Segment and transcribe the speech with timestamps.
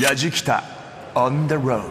[0.00, 0.64] やじきた
[1.14, 1.84] on the road.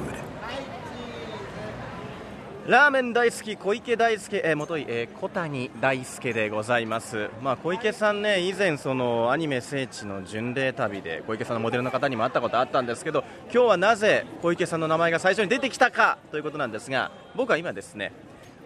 [2.66, 18.12] ラーメン大好き小池大輔、えー、元井、えー、小谷大輔でございます、まあ、小池さんね以前そのアニメ聖地の巡礼旅で小池さんのモデルの方にも会ったことあったんですけど今日はなぜ小池さんの名前が最初に出てきたかということなんですが僕は今ですね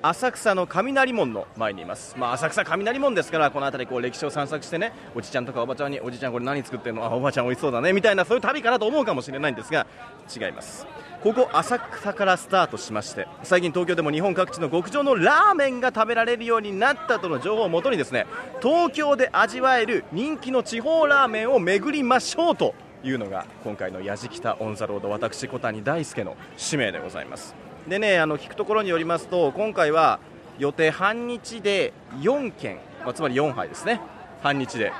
[0.05, 7.05] 浅草の雷門の前にいます、まあ、浅草雷門ですからこの辺りこう歴史を散策してねおじちゃんとかおばちゃんにおじちゃんこれ何作ってるの？
[7.05, 9.87] あおばちゃん美味しそうだねみたいなそういう旅かなと思うかもしれないんですが
[10.35, 10.85] 違います。
[11.21, 18.25] ここ浅草からスタートしまして最近東京でも日本各地の極上のラーメンが食べられるようになったとの情報をもとにですね
[18.61, 22.75] 東京で味わえる人気の地方ラーメンを巡りましょうと
[23.05, 27.55] いうのが今回のやじきたオン・ザ・ロード私小谷大輔の使命でございます。
[27.87, 30.19] でねあの聞くところによりますと今回は
[30.57, 33.99] 予定半日で4件、まあ、つまり4杯ですね。
[34.41, 34.91] 半日で。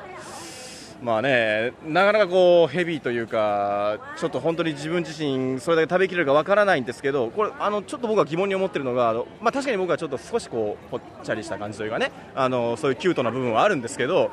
[1.02, 14.32] まあね、なかなかこうヘビーというか、ちょっと本当に自分自身、それだけ食べきれるかわからないんですけど、これあのちょっと僕は疑問に思ってるのが、まあ、確かに僕はちょっと少しこうぽっちゃりした感じというかね、あのそういうキュートな部分はあるんですけど、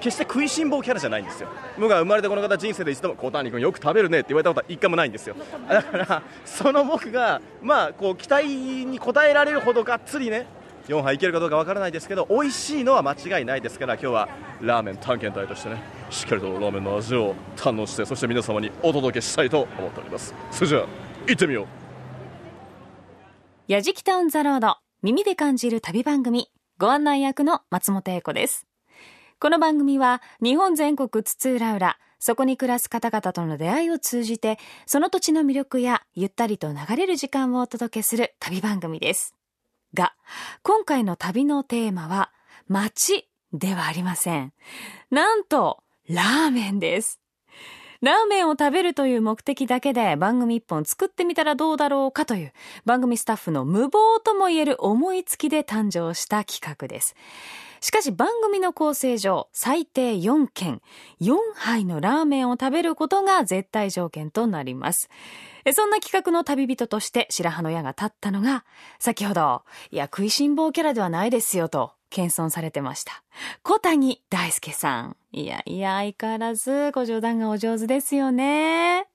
[0.00, 1.48] 決して食いしん坊キャラじゃないんですよ。
[1.78, 5.36] 僕は生まれてこの方人生で一度も小谷君よく食べるねって言われたことは一回もないんですよ。
[5.68, 8.46] だからその僕がまあこう期待
[8.84, 10.46] に応えられるほどがっつりね
[10.88, 14.28] 4杯いけるかどうかわからないですけど美味しいのは間違いないですから今日は
[14.60, 20.34] ラーメン探検隊としてねしっかりとラーメンの味を堪能してそして皆様にお届けしたいと思っております。
[20.50, 20.86] それじゃあ
[21.26, 21.86] 行ってみよう。
[23.68, 26.46] やじきタウンザロード耳で感じる旅番組
[26.78, 28.64] ご案内役の松本英子です
[29.38, 39.34] この番組は日本全国津々浦々そこに暮らす方々との出会いを通じてその土地の魅力やゆったりと流れる時間をお届けする旅番組です。
[39.92, 40.14] が
[40.62, 42.32] 今回の旅のテーマは
[42.66, 44.54] 街ではありません。
[45.10, 47.20] なんとラーメンです。
[48.00, 52.52] ラーメンを食べるという目的だけで番組一本作ってみたらどうだろうかという
[52.86, 57.14] 番組スタッフの無謀ともいえる思いつきで誕生した企画です。
[57.86, 60.82] しかし番組の構成上、最低4件、
[61.20, 65.08] 4杯のラーメンを食べることが絶対条件となります。
[65.72, 68.64] そんな企画の旅人として白羽の矢が立ったのが、
[68.98, 73.22] 先ほど、いや、食いしん坊キャラではないですよと、謙遜されてました。
[73.62, 75.16] 小谷大輔さん。
[75.30, 79.06] いやいや、相変わらずご冗談がお上手ですよね。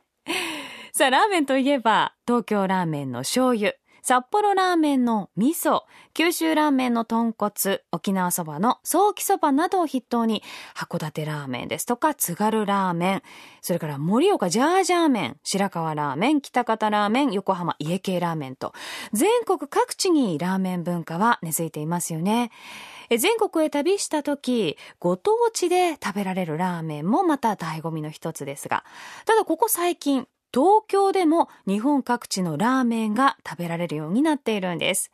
[0.94, 10.42] さあ、ラーメンといえば、東京ラーメンの醤油、札幌ラーメンの味噌、九州ラーメンの豚骨、沖縄そばのソーキそばなどを筆頭に、
[10.76, 11.86] 函館ラーメンです。
[11.86, 13.24] とか津軽ラーメン、
[13.62, 18.74] それから盛岡ジャージャー麺、白河ラーメン、北方ラーメン、横浜家系ラーメンと、
[19.14, 22.52] 全国各地にラーメン文化は根付いていますよね。
[23.18, 28.84] 全国へ旅した時、ご当地で食べられるラーメンもまた醍醐味の一つですが、
[29.26, 35.12] ただここ最近、東京でも日本各地のラーメンが食べられるようになっているんです。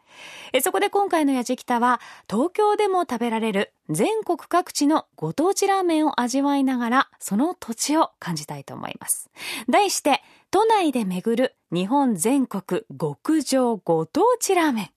[0.62, 9.30] そこで今回のやじきたは東京でも食べられる全国各地のご当地ラーメンを味わいながらその土地を感じたいと思います。
[9.70, 14.90] 題して都内で巡る日本全国極上ご当地ラーメン。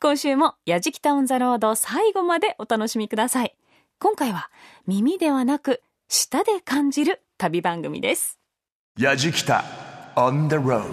[0.00, 3.56] 今週もやじきたオンザロード最後までお楽しみください。
[3.98, 4.50] 今回は
[4.86, 8.41] 耳ではなく舌で感じる旅番組です。
[8.98, 9.64] やじきた
[10.16, 10.84] on the road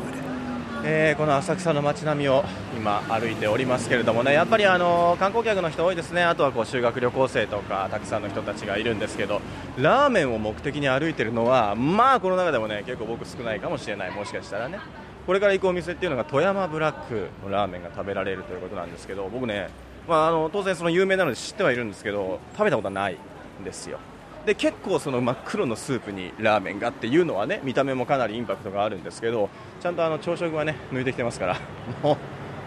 [0.86, 2.46] えー、この浅草の街並みを
[2.78, 6.24] 今歩いておりますけれどもねやっぱりあの観光客の人多いですね。
[6.24, 9.42] あとはこう修学旅行生とかたくさんの人たちがいるんですけど
[9.78, 14.12] ラーメンを目的に歩いてるのはまあこの中でもね結構僕少ないかもしれない。
[14.12, 14.80] もしかしたらね。
[15.28, 19.70] これから行くお店っていうのが富山ブラックのラーメンが食べられるということなんですけど僕ね、
[20.08, 23.18] まあ、あの当然その有名なので知ってはいるんですけど食べたことはない
[23.62, 24.00] んですよ。
[24.46, 29.50] で結構その真っ黒のスープにラーメンがっていうのはね見た目もかなりインパクトがあるんですけど
[29.82, 31.58] ちゃんとあの朝食はね抜いてきてますから。
[32.02, 32.18] も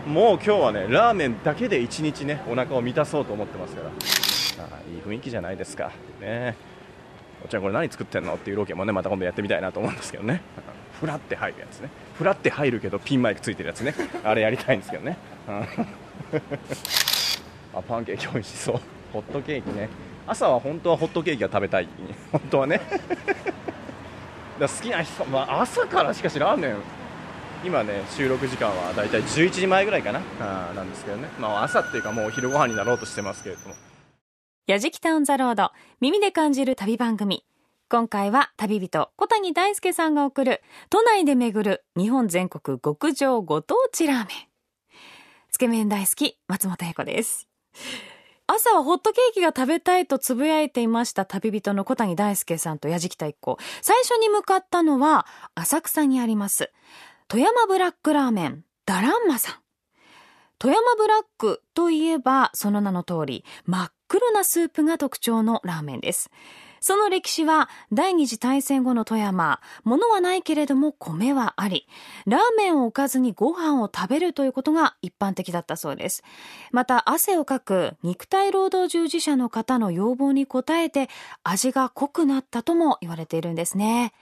[0.06, 3.88] うもう今日はねラーメンだけで一日ねお腹を満たそうと思ってますから。
[4.64, 5.92] あいい雰囲気じゃないですか。
[6.20, 6.56] ね。
[7.44, 10.42] おちゃんこれ何作ってんのっていうロケもねまた今度やってみたいなと思うんですけどね。
[11.00, 11.88] フラって入るやつね。
[12.14, 13.94] フラって入るけどピンマイクついてるやつね。
[14.22, 15.16] あれやりたいんですけどね。
[17.74, 18.80] あパンケーキ美味しそう。
[19.12, 19.88] ホットケーキね。
[20.26, 21.88] 朝は本当はホットケーキが食べたい。
[22.30, 22.80] 本当はね。
[24.58, 26.76] だ好きな人、まあ、朝からしかしラーメン
[27.64, 30.20] 今ね収録時間はだいたい11時前ぐらいかな。
[30.40, 33.74] あなんですけどね、まあ、朝っていうかもうお昼ご飯になろうとしてますけれども。
[34.66, 37.44] やじきタウンザロード耳で感じる旅番組。
[37.88, 44.26] 今回は旅人小谷大輔さんが送る都内で巡る日本全国極上ご当地ラーメン。
[45.50, 47.46] つけ麺大好き松本英子です
[48.46, 53.56] 朝はホットケーキが食べたいとつぶやいていました旅人の小谷大輔さんと矢敷太一行。
[53.80, 56.70] 最初に向かったのは浅草にあります。
[57.28, 59.54] 富山ブラックラーメン、ダランマさん。
[60.58, 66.30] 富山ブラックといえばその名の通り真っ黒なスープが特徴のラーメンです。
[66.82, 71.88] その歴史は第二次大戦後の富山、物はないけれども米はあり、
[72.26, 76.22] ラーメンを置かずにご飯を食べるということが一般的だったそうです。
[76.72, 81.08] また汗をかく肉体労働従事者の方の要望に応えて
[81.44, 84.12] 味が濃くなったとも言われているんですね。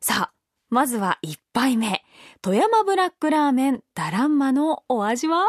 [0.00, 0.32] さあ、
[0.70, 2.04] まずは一杯目。
[2.40, 5.48] 富山ブラックラーメンダランマのお味は？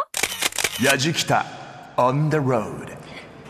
[0.83, 1.45] やじきた
[1.97, 2.97] on the road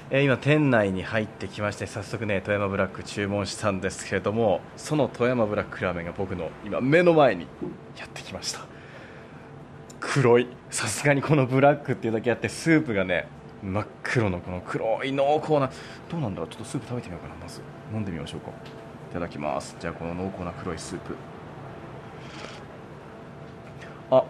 [0.09, 7.45] えー、今店内に入ってきまして早速ね富山ブラック注文したんですけれどもその富山ブラックラーメンが僕の今目の前に
[7.97, 8.61] やってきました。
[9.99, 13.27] 黒いさすがにこのブラックっていうだけあってスープがね
[13.61, 15.69] 真っ黒のこの黒い濃厚な
[16.09, 17.61] どうなんだろうちょっとスープ食べてみようかなまず。
[17.93, 18.51] 飲んでみましょうか。
[19.11, 19.75] いただきます。
[19.79, 21.15] じゃあこの濃厚な黒いスープ。
[24.09, 24.23] あ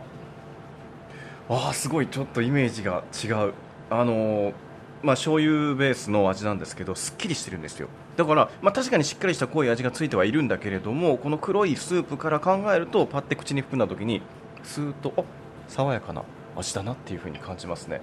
[1.49, 3.53] あすごいちょっとイメージが違う。
[3.91, 4.66] あのー
[5.03, 7.87] まあ醤油ベースの味なんですけどすっきりしてるんですよ。
[8.15, 14.21] だから、まあ、確かにしっかりした濃い味がついてはいるんだけれどもこの黒いスープから考えるとパッて口に含んだ時に
[14.63, 15.23] スーッとあ
[15.67, 16.23] 爽やかな
[16.55, 18.01] 味だなっていう風に感じますね。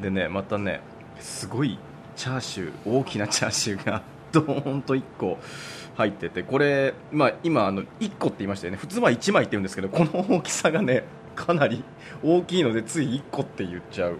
[0.00, 0.80] でねまたね
[1.18, 1.78] すごい
[2.16, 4.02] チャーシュー大きなチャーシューが
[4.32, 5.38] ドーンと1個
[5.96, 8.78] 入っててこれ、まあ、今あの1個って言いましたよね。
[8.78, 11.04] 普通は1枚って言うんですけどこの大きさがね
[11.36, 11.84] かなり
[12.22, 14.18] 大きいのでつい1個って言っちゃう。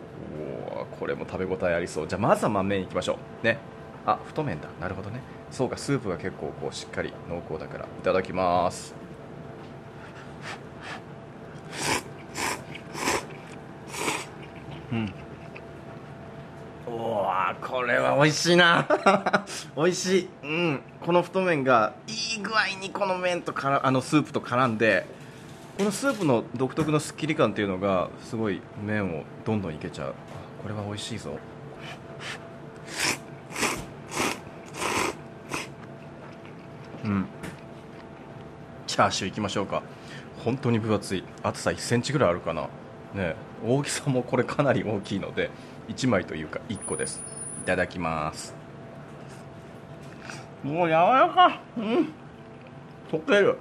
[0.99, 2.09] これも食べ応えありそう。
[2.09, 3.45] じゃあまずはま麺いきましょう。
[3.45, 3.59] ね。
[4.07, 4.69] あ太麺だ。
[4.81, 5.21] なるほどね。
[5.51, 7.85] そうかスープが結構こうしっかり濃厚だから。
[7.85, 8.95] いただきます。
[14.93, 15.15] うん。
[16.87, 18.87] おわこれは美味しいな。
[19.77, 20.29] 美味しい。
[20.43, 20.81] うん。
[21.01, 25.07] この太麺がいい具合にこの麺とからあのスープと絡んで
[25.77, 30.15] このスープの独特のすっきり感っていうのがすごい麺をどんどんいけちゃう。
[30.63, 31.37] これは美味しいぞ。
[37.05, 37.27] うん。
[38.87, 39.83] チャーシューいきましょうか。
[40.45, 41.25] 本当に分厚い。
[41.43, 42.69] 厚さ1センチぐらいあるかな。
[43.13, 43.35] ね。
[43.67, 45.51] 大きさもこれかなり大きいので
[45.89, 47.21] 1枚というか1個です。
[47.65, 48.55] いただきます。
[50.63, 52.13] もう柔らかうん。
[53.11, 53.59] 溶ける。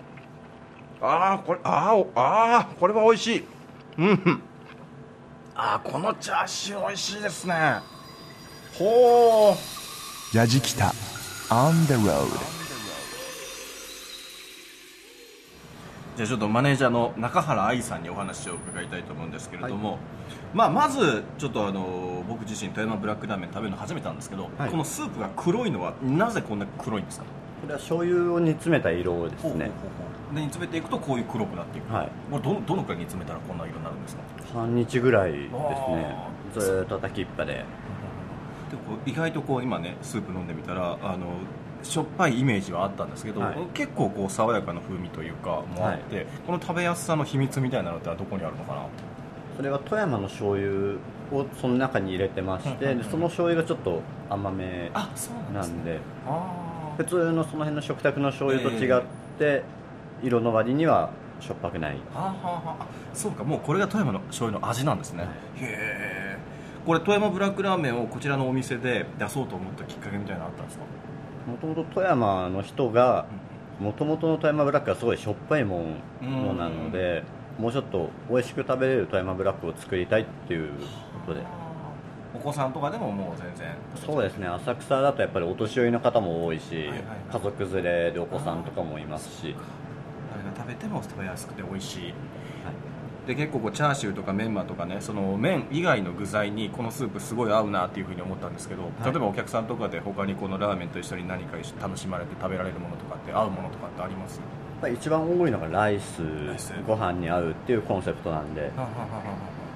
[1.06, 3.44] ああこれああああこれは美味しい。
[3.98, 4.42] うん
[5.56, 7.54] あこのチャーシュー美味しいですね。
[8.80, 9.56] ほ
[10.34, 10.94] うやじきた
[11.50, 12.26] On the road
[16.16, 20.00] じゃあちょっとマネージャーの中原愛さんにお話を伺いたいと思うんですけれども、はい、
[20.54, 27.26] まあ、まずちょっとあの僕自身富山ブラックラーメン食べるの初めてなんですけど、はい、このスープが黒いのはなぜこんな黒いんですか？
[27.62, 29.70] これは醤油を煮詰めた色ですね
[30.34, 34.22] で煮詰めていくとこういう黒くなっていく、はい、これどどのくらい煮詰めたらこんな色になるんですか？
[34.54, 36.16] 半日ぐらいですね。
[36.54, 37.54] ずっと炊きっぱで。
[37.54, 37.64] で
[38.88, 41.28] こう意外とこう今ねスープ飲んでみたらあの
[41.84, 48.86] しょっぱいイメージはあったんですけど、はい、結構こう爽やかな風味というかもあって、はい、この食べやすさの秘密みたいなのってはどこにあるのかな？
[49.58, 50.96] それは富山の醤油
[51.32, 54.92] をその中に入れてまして、でその醤油がちょっと甘め
[55.54, 56.00] なんで
[56.98, 59.08] 普通のその辺の食卓の醤油と違って、
[59.40, 59.83] えー
[60.24, 61.96] 色の割にはしょっぱくない。
[61.96, 66.38] はあ、はあ、そうかもうこれが富山の醤油の味なんですね、はい、へえ。
[66.86, 70.84] これ富山ブラックラーメンをこちらのお店で出そうと思ったきっかけみたいなのあったんですか？
[71.48, 73.26] もともと富山の人が
[73.80, 77.24] もともとの富山ブラックはすごいしょっぱいものなので
[77.58, 80.72] もうちょっと美味しく食べれる富山ブラックを作りたいっていう
[81.26, 81.42] ことで。
[82.36, 83.76] お子さんとかでももう全然。
[83.96, 84.48] そうですね。
[84.48, 86.90] 浅草だとやっぱりお年寄りの方も多いし、
[87.32, 89.56] 家族連れでお子さんとかもいますし
[90.64, 92.14] 食べても食べやすくて美味しい、はい、
[93.28, 104.40] で結構こうチャーシューとかメンマとかねその麺以外の具材にこのスープすごい合うなっていうふうに思ったんですけど、はい、例えばお客さんとかで他にこのラーメンと一緒に何か楽しまれて食べられるものとかって合うものとかってあります？
[104.94, 106.22] 一番多いのがライス
[106.88, 108.72] ご飯に合うっていうコンセプトなんで。
[108.76, 108.88] あ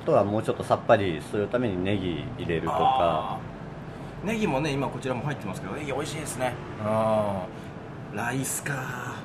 [0.06, 3.40] とはもうちょっとさっぱりするためにネギ入れるとか。
[4.24, 6.54] ネギもね今こちらも入ってますけどネギ美味しいですね。
[6.84, 7.46] あ
[8.14, 9.16] ライスか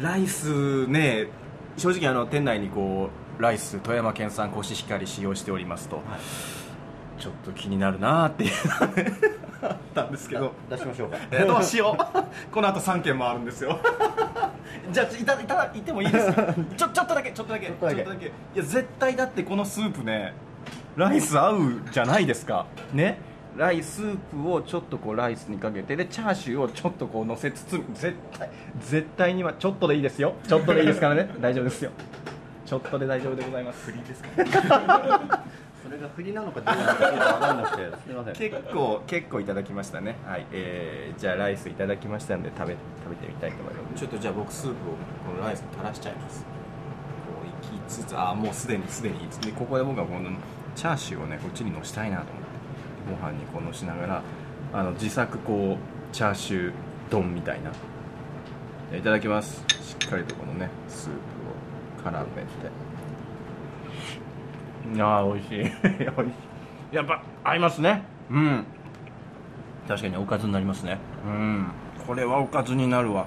[0.00, 1.28] ライスね
[1.76, 6.02] 正直あの店内にこうライス富山県産コシヒカリ使用しておりますと、は
[7.18, 8.50] い、ちょっと気になるなっていう
[9.62, 10.52] あったんですけど。
[10.70, 11.16] 出しましょうか。
[11.32, 12.52] えどうしよう。
[12.52, 13.78] この後3軒もあるんですよ。
[14.92, 16.54] じゃあいたいたいてもいいですか？
[16.76, 17.66] ちょちょっとだけちょっとだけ。
[17.66, 18.26] ちょっとだけ。
[18.26, 20.34] いや絶対だってこのスープね
[20.96, 21.58] ライス合う
[21.90, 22.66] じゃないですか。
[22.92, 23.18] ね
[23.56, 30.34] ライスープをちょっとこうライスにかけてでチャーシューをちょっとこう乗せつつ絶対絶対にはちょっとでいいですよ。
[30.48, 31.28] ちょっとでいいですからね。
[31.40, 31.90] 大丈夫ですよ。
[32.66, 33.90] ちょっとで大丈夫でございます。
[33.90, 35.44] フリーですか
[35.84, 38.34] それが振りなのかどうなのか分かんなくてすみません。
[38.34, 40.16] 結構結構いただきましたね。
[40.26, 44.00] はい、えー、じゃあライスいただきましたんで食べ食べてみたいと思います。
[44.00, 46.40] ちょっとじゃあ僕スープをこのライスに垂らしちゃいます。
[46.42, 46.46] こ
[47.44, 49.28] ういきつつあーもうすでにすでに。
[49.28, 50.30] でここで僕はこの
[50.74, 52.43] チャーシューをねこっちにのしたいなと思って
[53.08, 54.22] ご飯にこうのしながら
[54.72, 56.72] あの自作こうチャーシュー
[57.10, 57.70] 丼みたいな。
[58.96, 59.64] いただきます。
[59.82, 61.12] しっかりとこのねスー
[62.02, 62.48] プを絡めて。
[65.02, 65.58] ああ美味しい。
[65.62, 65.74] 美味
[66.30, 66.34] し
[66.92, 66.96] い。
[66.96, 68.04] やっぱ合いますね。
[68.30, 68.64] うん。
[69.88, 70.98] 確かにおかずになりますね。
[71.26, 71.66] うん。
[72.06, 73.26] これはおかずになるわ。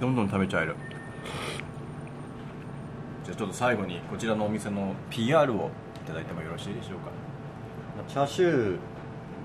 [0.00, 0.76] どんどん食べちゃえる。
[3.24, 7.10] じゃあちょっと最後にこちらのお店の PR をいただいてもよろしいでしょうか。
[8.06, 8.78] チャーシュー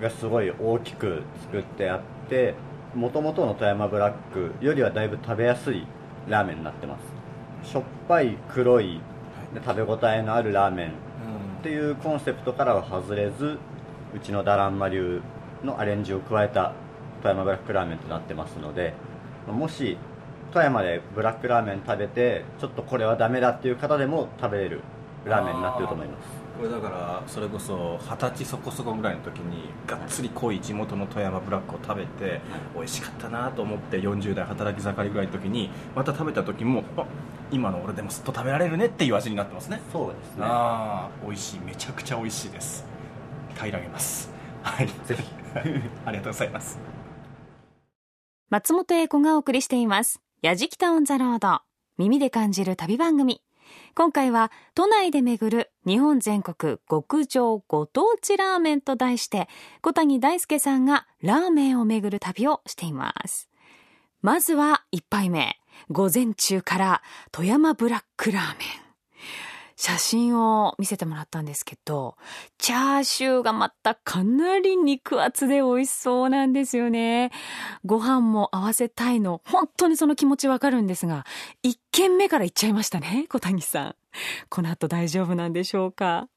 [0.01, 2.55] がすごい大きく作ってあって
[2.95, 5.85] もともとの富山ブラックよりはだいぶ食べやすい
[6.27, 6.97] ラーメンになってま
[7.63, 7.69] す。
[7.69, 8.99] しょっぱい黒い
[9.53, 10.91] で食べ応えのあるラーメンっ
[11.63, 13.57] ていうコンセプトからは外れず
[14.13, 15.21] うちのダランマ流
[15.63, 16.73] のアレンジを加えた
[17.21, 18.93] 富山ブラックラーメンとなってますので
[19.47, 19.97] もし
[20.51, 24.81] 富山でブラックラーメン食べてちょっとこれはダメだっていう方でも食べれる
[25.25, 32.41] ラーメンになってると思いますこれだからそれこそ二十歳そこそこぐらいの時にがっつり濃い地元の富山ブラックを食べて
[32.75, 37.05] 美味しかったなと思って40代働き盛りぐらいの時にまた食べた時もあ
[37.51, 39.81] 今の俺でもすっと食べられるねっていう味になってますね。
[39.91, 40.45] そうですね。
[40.45, 41.59] ああ美味しい。
[41.59, 42.85] めちゃくちゃ美味しいです。
[43.55, 44.31] 平らげます。
[44.63, 44.87] はい。
[45.05, 45.23] ぜひ。
[46.05, 46.79] ありがとうございます。
[48.49, 50.19] 松本英子がお送りしています。
[50.41, 51.61] やじきたオンザロード。
[51.97, 53.41] 耳で感じる旅番組。
[53.95, 59.47] 今回は都内で巡る日本全国極上ご当地ラーメンと題して
[59.81, 63.49] 小谷大輔さんがラーメンを巡る旅をしています。
[64.23, 65.59] まずは一杯目。
[65.89, 68.83] 午前中から富山ブラックラーメン。
[69.75, 72.15] 写真を見せてもらったんですけど、
[72.57, 77.31] チャーシューがまたかなり肉厚で美味しそうなんですよね。
[77.85, 81.25] ご飯も合わせたいの、本当にその気持ちわかるんですが、
[81.61, 83.95] 一軒目から行っちゃいましたね、小谷さん。
[84.49, 86.27] この後大丈夫なんでしょうか。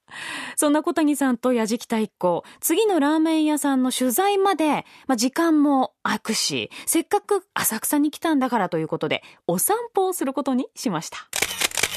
[0.55, 11.17] そんな小谷さんとやじきた一行、次のラーメン屋さんの取材まで、まあ、時間も空くし、せっかく浅草に来たんだからということで、お散歩をすることにしました。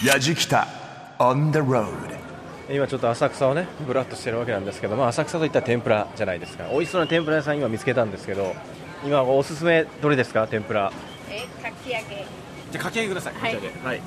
[0.04, 0.89] やじきた
[1.20, 1.86] on the road.
[2.72, 6.68] 今ちょっと浅草をねブラッとしてるわけなんですけど、まあ、浅草といったら天ぷらじゃないですか。
[6.70, 8.54] 美味しそうな天ぷら屋さん今見つけたんですけど
[9.04, 10.92] 今おすすめどれですか天ぷら？
[11.30, 12.24] え、かき揚げ。
[12.70, 13.54] じゃあかき揚げくださいはい。
[13.54, 13.86] かき揚げ。
[13.86, 14.00] はい。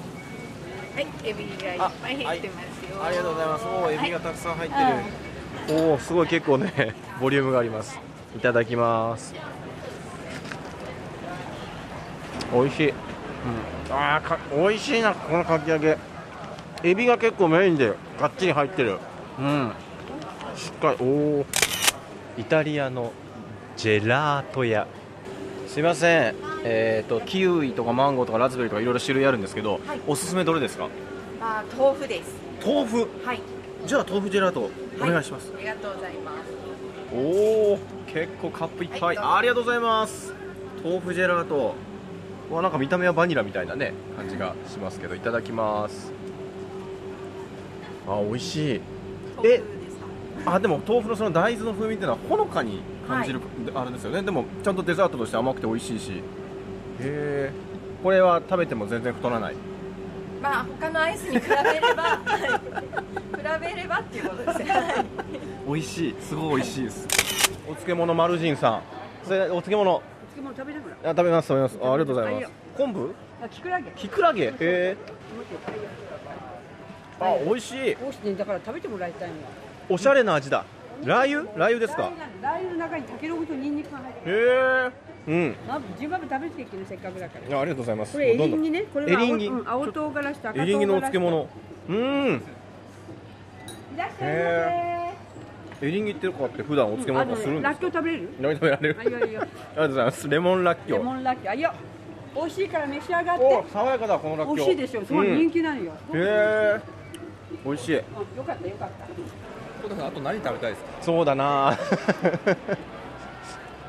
[0.95, 3.03] はい、エビがいっぱい入ってますよ。
[3.03, 3.65] ありがとうございます。
[3.65, 4.91] おーエビがたくさん入ってる、は
[5.81, 5.89] い。
[5.89, 7.99] おおすごい結構ね ボリュームがあります。
[8.35, 9.33] いただきます。
[12.53, 12.95] 美味しい、うん、
[13.89, 15.97] あーか美味しいなこのかき揚げ
[16.83, 18.99] エビが結構メインでがっちり入ってる。
[19.39, 19.71] うん。
[20.55, 21.05] しっかり。
[21.05, 21.05] お
[21.39, 21.45] お
[22.37, 23.13] イタリアの
[23.77, 24.87] ジェラート屋。
[25.67, 26.35] すいません。
[26.65, 30.89] えっ、とキウイとかマンゴーとかラズベリーとかいろいろ種類あるんですけど、おすすめどれですか？
[31.41, 32.35] あ、豆腐です。
[32.65, 33.07] 豆腐？
[33.25, 33.41] はい。
[33.85, 34.69] じゃあ豆腐ジェラート
[35.01, 37.13] お願いします、ありがとうございます。
[37.13, 37.17] お
[37.73, 40.33] お結構カップいっぱい、はいありがとうございます。
[40.83, 41.75] 豆腐ジェラート。
[42.51, 46.11] わなんか見た目はバニラみたいなね感じがしますけどいただきます
[48.15, 48.81] あ美味しい。
[49.37, 49.57] 豆腐で
[49.89, 49.97] す
[50.45, 50.53] か。
[50.53, 53.41] あでも豆腐のその大豆の風味っていうのはほのかに感じる、
[53.75, 54.21] あれですよね。
[54.21, 56.11] でもちゃんとデザートとして甘くて美味しいし。
[56.11, 56.21] へ
[57.01, 57.51] え
[58.03, 59.55] これは食べても全然太らない。
[60.41, 61.55] まあ、他のアイスに比べれ
[61.95, 62.03] ば。
[62.03, 63.61] はい。
[63.61, 64.71] 比べればっていうことですね。
[64.71, 65.05] はい。
[65.65, 66.15] 美味しい。
[66.19, 67.07] すごい美味しいです。
[67.65, 68.81] お漬物マルジンさん。
[69.23, 70.01] それお漬物。
[70.35, 71.79] 漬物食べながあ食べます食べます。
[71.81, 72.51] あありがとうございます。
[72.75, 73.07] 昆布？
[73.39, 73.45] ら。
[73.45, 73.91] あ、キクラゲ。
[73.95, 74.97] きくらげへえ
[77.19, 79.35] あ美味しいこうしてだから食べてもらいたいの。
[79.89, 80.63] おしゃれな味だ
[81.03, 81.51] ラー油？
[81.57, 82.09] ラー油ですか？
[82.41, 84.91] ラー油の中にタケノコとニンニクが入ってへる。
[85.27, 87.47] えうんまあ、ジンバブ食べていけるせっかくだから。
[87.47, 88.83] いやありがとうございますこれエリンギね。
[88.93, 90.61] これは青うん青唐辛子と赤唐辛子。
[90.61, 91.47] エリンギのお漬物
[91.89, 91.99] うんい
[93.97, 95.13] らっしゃいまへ
[95.81, 97.11] エリンギってこうやって普段お漬せ。
[97.11, 97.69] 物とかするんですか？
[97.69, 98.29] ラッキョウ食べれる？
[98.39, 98.95] 何食べられる？
[98.99, 99.25] あ、りがと
[99.85, 101.49] うございますレモンラッキョウレモンラッキョウ。
[101.51, 101.73] あ、いや。
[102.35, 103.69] 美味しいから召し上がっおて。
[103.71, 105.05] 爽やかだこのラッキョウ美味しいでしょ。
[105.05, 105.91] すごい人気なのよ。
[106.11, 106.79] うんへえ
[107.65, 107.97] 美味しい。
[107.97, 108.03] うん
[108.37, 108.89] よかったよかっ
[109.97, 110.07] た。
[110.07, 110.89] あと何食べたいですか？
[111.01, 111.77] そうだな。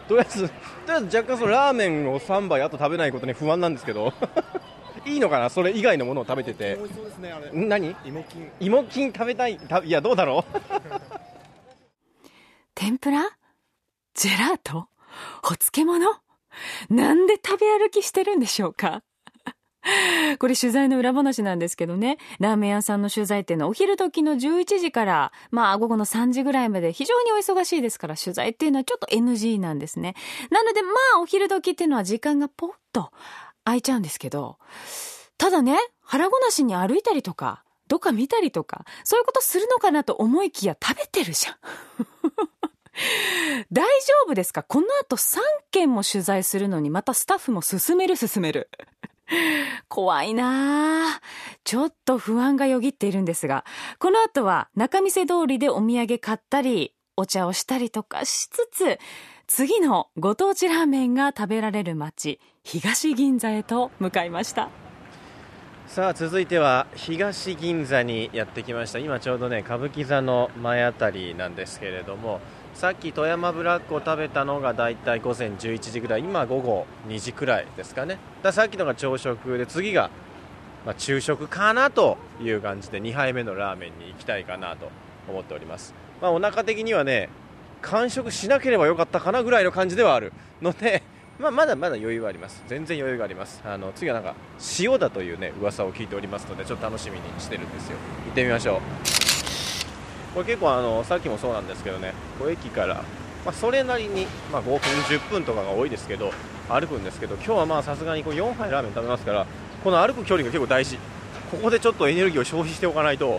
[0.09, 0.55] とりあえずと
[0.89, 4.13] りあえず若干そのラーメンを3杯あと食べないことに不安なんですけど。
[5.07, 5.51] いいのかな？
[5.51, 6.77] それ以外のものを食べてて。
[6.77, 7.51] 美味しそうですねあれ。
[7.51, 7.95] ん何？
[8.05, 9.59] 芋筋芋筋食べたい？
[9.59, 10.61] たいやどうだろう？
[12.75, 13.31] 天ぷら？
[14.15, 14.89] ジェラート？
[15.45, 16.13] お漬物
[16.89, 19.03] なんで食べ歩きしてるんでしょうか？
[20.39, 30.15] これ取材の裏話なんですけどね、ラーメン屋さんの取材っていうのはお昼時の11時から、まあ午後の3時ぐらいまで非常にお忙しいですから取材っていうのはちょっと NG なんですね。
[30.51, 33.11] なのでまあお昼時っていうのは時間がポッと
[33.65, 34.59] 空いちゃうんですけど、
[35.37, 41.57] ただね、腹ごなしに歩いたりとか、どっか見たりとか、そういうことするのかなと思いきや食べてるじゃん。
[43.73, 43.89] 大丈
[44.27, 44.63] 夫ですか？
[44.63, 45.39] この後3
[45.71, 48.71] 件も取材するのにまたスタッフも進める進める。
[49.89, 51.21] 怖いな
[51.65, 53.65] ちょっと不安がよぎっているんですが、
[53.99, 58.99] この後は中見世通りでお土産買ったり、お茶をしたりとかしつつ、
[59.47, 64.69] 次のご当地ラーメンが食べられる街、東銀座へと向かいました。
[65.87, 72.41] さあ続いては東銀座にやってきました今ちょうどね歌舞伎座の前あたりなんですけれども
[72.75, 78.19] さっき富山ブラックを食べたのがだいたい午前11時ぐらい今午後2時くらいですかね。
[78.43, 80.11] ださっきのが朝食で次が、
[80.85, 84.91] まあ、昼食かなという感じで2杯目のラーメンに行きたいかなと
[85.29, 87.29] 思っております、まあ、お腹的にはね
[87.81, 91.03] 完食しなければよかったかなぐらいの感じではあるので
[91.39, 92.63] まあ、まだまだ余裕はあります。
[92.69, 93.61] 全然余裕があります。
[93.67, 94.37] あの次はなんか
[94.79, 97.97] 塩だというね噂を聞いておりますのでちょっと楽しみにしてるんですよ。
[98.27, 99.24] 行ってみましょう。
[100.35, 102.97] これ結構あのさっきもそうなんですけどねこう駅から、
[103.45, 106.33] まあ、それなりに、まあ、5分10分とかが多いですけど
[106.69, 109.47] 歩くんですけど今日はまあさすがにこう4杯ラーメン食べますから
[109.85, 110.99] この歩く距離が結構大事。
[111.51, 113.39] ここでちょっとエネルギーを消費しておかないと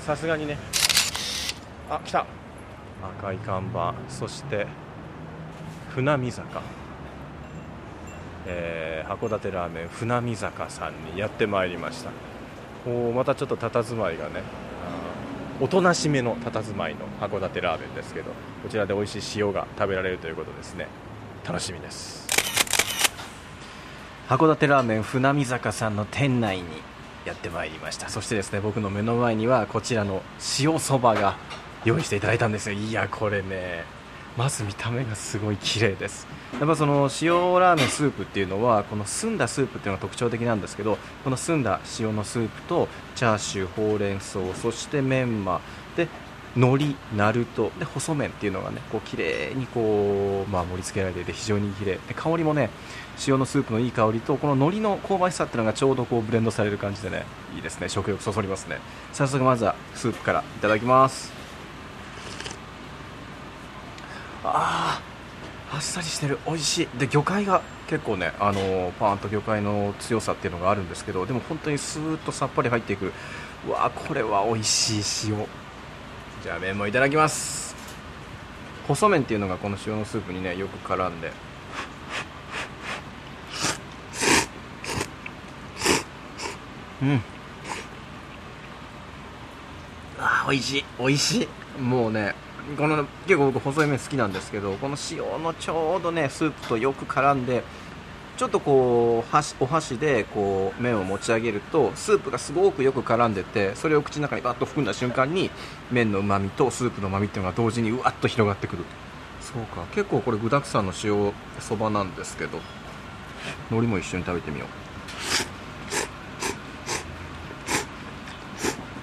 [0.00, 0.58] さすがにね。
[1.88, 2.26] あ来た。
[3.20, 3.94] 赤い看板。
[4.08, 4.66] そして
[5.88, 6.60] 船見坂。
[8.46, 12.10] えー、函館ラーメン船見坂さんにやってまいりました。
[12.86, 14.42] おまたちょっと佇まいがね
[15.60, 18.30] おとなしめの佇まいの函館ラーメンですけど
[18.62, 20.86] こちらで美味しい塩が食べられるということですね。
[21.46, 22.26] 楽しみです。
[24.28, 26.64] 函館ラーメン船見坂さんの店内に
[27.24, 28.08] やってまいりました。
[28.08, 30.22] そしてですね僕の目の前にはこちらの
[30.60, 31.36] 塩そばが
[31.84, 32.76] 用意していただいたんですよ。
[32.76, 33.84] いやこれね
[34.36, 36.26] まず見た目がすごい綺麗です。
[36.58, 45.60] やっぱその塩ラーメンスープっていうのはこの澄んだスープっていうのが特徴的なんですけどこの澄んだ塩のスープとチャーシューほうれん草そしてメンマ
[45.96, 46.08] で
[46.54, 51.98] 海苔、ナルトで細麺っていうのがねこう綺麗にこう、まあ、盛り付けられていて非常に綺麗。
[52.08, 52.70] で香りもね
[53.26, 57.90] 塩のスープのいい香りとこの海苔の香ばしさっていうのがちょうどこうブレンドされる感じでねいいですね。
[57.90, 58.78] 食欲そそりますね。
[59.12, 61.45] 早速まずはスープからいただきます。
[64.46, 65.00] あ
[65.72, 66.38] ああっさりしてる。
[66.46, 66.88] 美味しい。
[66.98, 73.12] で魚介が結構ねあのパーンと魚介の強さっていうのがあるんですけどでも本当にスーッとさっぱり入っていく。
[73.66, 75.46] うわこれは美味しい塩。
[76.42, 77.74] じゃあ麺もいただきます。
[78.86, 81.32] 細麺っていうのがこの塩のスープにねよく絡んで。
[87.02, 87.22] うん。
[90.20, 90.84] あ美味しい。
[90.98, 91.82] 美味しい。
[91.82, 92.34] もうね
[92.76, 97.62] この結構僕細い麺好きなんですけどこの塩のちょうどねスープとよく絡んで
[98.36, 105.50] ちょっとこう箸お箸でこう麺を持ち上げるとスープがすごくよく絡んでてそれを口の中にバッと含んだ瞬間に
[105.90, 108.84] 麺のうまみとスープのうまみっていうのが同時にうわっと広がってくる
[109.40, 109.84] そうか。
[109.94, 112.58] 結構これ具だくさんの塩そばなんですけど。
[113.70, 114.66] 海苔も一緒に食べてみよ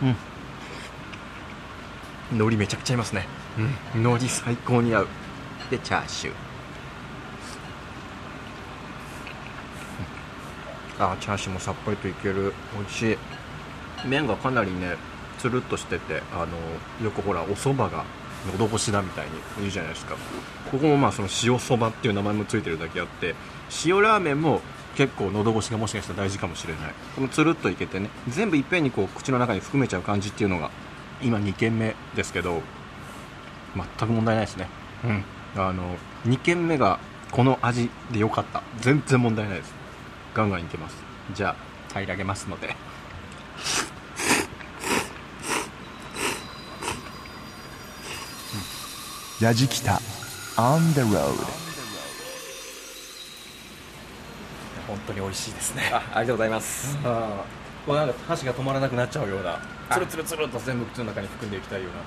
[0.02, 0.06] う。
[0.06, 0.15] うん。
[2.32, 3.28] 海苔めちゃくちゃいますね
[3.95, 5.07] うん、海苔最高に合う。
[5.69, 6.33] でチャーシュー。
[10.99, 12.53] あチャーシューもさっぱりといける。
[12.77, 13.17] 美味しい。
[14.05, 14.95] 麺がかなりね
[15.39, 18.03] つるっとしててあのよくほらお蕎麦が
[18.59, 20.15] 喉越しだみたいに言うじゃないですか。
[20.71, 23.35] ここもまあその塩そばっていう名前もついてるだけあって
[23.85, 24.61] 塩ラーメンも
[24.95, 26.93] 結構喉越しがもしかしたら大事かもしれない。
[27.15, 30.71] このつるっといけてね全部いっぺんにこう口の中に含めちゃう感じっていうのが
[31.21, 32.61] 今2軒目ですけど
[33.75, 34.67] 全く問題ないですね。
[35.03, 35.23] うん。
[35.55, 36.99] あの2軒目が
[37.31, 38.63] この味でよかった。
[38.79, 39.73] 全然問題ないです。
[40.33, 40.95] ガンガンいけます。
[41.33, 42.75] じゃあ平らげますので。
[49.41, 49.99] やじきた
[50.55, 51.33] On the road
[54.88, 55.91] 本当に美味しいですね。
[55.91, 57.43] あありがとうございます、うん、あ
[57.86, 59.59] こうなんか箸が止まらなくなっちゃうような。
[59.91, 61.97] つるつるつると全部口の中に含んでいきたいような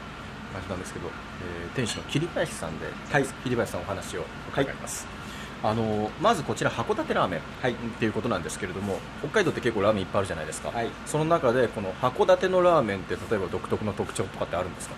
[0.57, 5.07] 感じなんですけど、えー、店主の桐林さんで、はい、桐林さんお話を伺います、
[5.63, 14.95] はい、あのまずこちら函館ラーメン、はい、っていうことなんですけれども北海道って結構ラーメンいっぱいあるじゃないですか、はい、その中でこの函館のラーメンって例えば独特の特徴とかってあるんですか？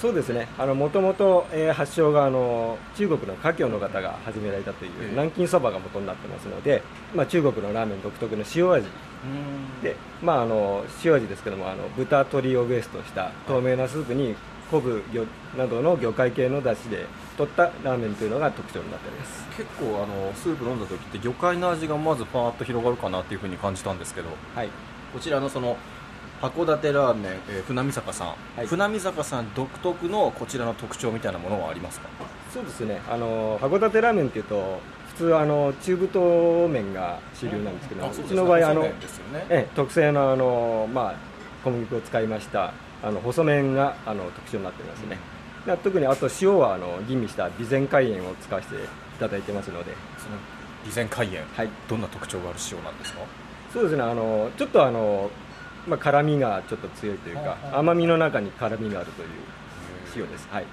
[0.00, 0.48] そうですね。
[0.56, 6.82] もともと発祥があの中国の華僑の方が始められたという南京そばが元になってますので、
[7.14, 8.86] まあ、中国のラーメン独特の塩味
[9.82, 14.34] で、まあ、あの塩味ですけどもあの豚鶏をベースとした透明なスープに
[14.70, 15.26] 昆布魚
[15.58, 17.06] などの魚介系の出汁で
[17.36, 19.44] 取ったラーメンというのが特徴になっております。
[19.56, 24.68] 結構あのスープ飲んだ時って魚介の味がまずパーッと広がるかなっていうふうに感じたんですけど、はい、
[25.12, 25.76] こちらのその
[26.40, 32.08] 函館ラーメン、えー、船見坂さん、はい、船見坂さん独特のこちらの特徴みたいなものはありますか？
[32.52, 33.00] そうですね。
[33.10, 38.94] あの函館ラーメンっていうと普通あの中太麺が主流なんですけど、うん、うちの場合あの、ね、
[39.50, 41.14] え特製のあの、まあ、
[41.62, 45.18] 小麦粉を使いましたあの細麺があの特徴になっていますね、
[45.66, 48.78] うん、特にあと塩はあの吟味した備前海塩を使わせてい
[49.18, 49.92] ただいてますので。
[50.18, 50.36] その
[50.90, 53.20] 備前海塩、はい、どんな特徴がある塩なんですか？
[53.72, 55.30] そうですねあのちょっとあの
[55.86, 59.28] まあ、辛みがちょっと強いというか、甘みの中に辛みがあるという
[60.14, 60.66] 塩です、はい、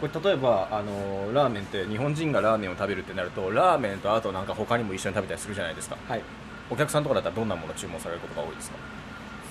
[0.00, 6.22] これ例えばあのラーメンって日本人がラーメンを食べるってなるとラーメンとあとなんか他にも一緒に食べたりするじゃないですか、はい、
[6.70, 8.76] お客さんとかだったらどんなもの注文されることが多いですか？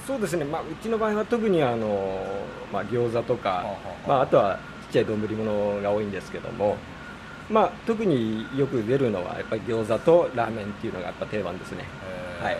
[0.05, 2.21] そうですね、まあ、うちの場合は特にあの、
[2.71, 3.65] まあ、餃子とか、
[4.07, 6.77] まあ、あとはちっちゃい丼物が多いんですけども、
[7.49, 11.83] まあ、特によく出るのはやっぱり餃子とラーメンっていうのがやっぱ定番ですね。
[12.41, 12.57] はい。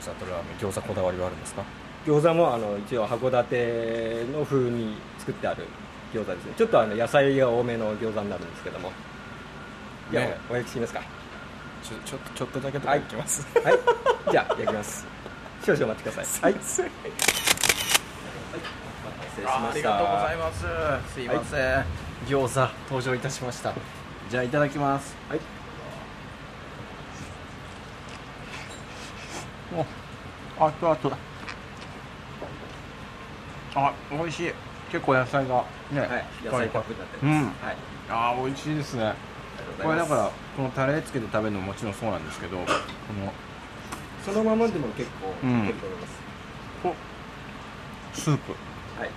[0.00, 1.64] 餃子とラーメン餃子こだわりはあるんですか？
[2.06, 5.64] 餃子もあの一応函館の風に作ってある
[6.14, 6.54] 餃子ですね。
[6.56, 8.92] ちょっとあの野菜が多めの餃子になるんですけども。
[10.12, 11.00] いや、ね、お焼きしますか？
[11.82, 13.00] ちょちょっとちょっとだけとかい。
[13.02, 13.80] きます、はい、はい、
[14.30, 15.06] じゃあ焼きます
[15.64, 16.52] 少々お待ちください。
[16.52, 16.62] はい。
[16.62, 16.94] 失礼し
[19.44, 20.64] ましたありがとうございます。
[21.12, 21.84] すいません、はい、
[22.26, 23.74] 餃子登場いたしました。
[24.30, 25.16] じゃあいただきます。
[25.28, 25.40] はい。
[30.58, 31.16] お熱々だ。
[33.74, 34.52] あ美味しい。
[34.90, 36.08] 結構野菜がね、はい、
[36.44, 37.76] 野菜たっぷりになってます、うん、はい、
[38.08, 39.14] あ美味しいですね。
[39.80, 43.32] これだからこのタレつけて食べるのももちろんそうなんですけどこの
[44.24, 46.20] そのままでも結構、うん、いけると思います。
[46.84, 46.94] お
[48.20, 48.52] スープ。
[48.98, 49.10] はい。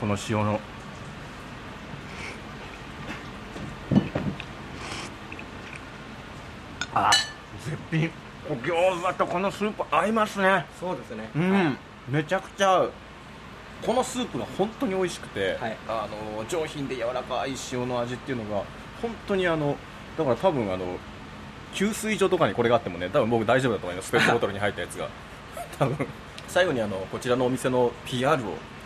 [0.00, 0.60] この塩の。
[6.94, 7.10] あ
[7.64, 8.10] 絶品。
[8.64, 10.66] 餃子とこのスープ合いますね。
[10.78, 11.30] そうですね。
[11.36, 11.76] うん、はい、
[12.08, 12.92] めちゃくちゃ合う。
[13.84, 18.64] このスープが本当に美味しくて、はい、あの上品で柔らかい塩の味っていうのが
[19.00, 19.76] 本当にあの
[20.18, 20.84] だから多分あの
[21.74, 24.12] 給水所とかにこれがあってもね多分僕大丈夫だと思います。
[24.12, 25.08] ペットボトルに入ったやつが。
[25.78, 26.06] 多分。
[26.48, 28.40] 最後にあのこちらのお店の PR をい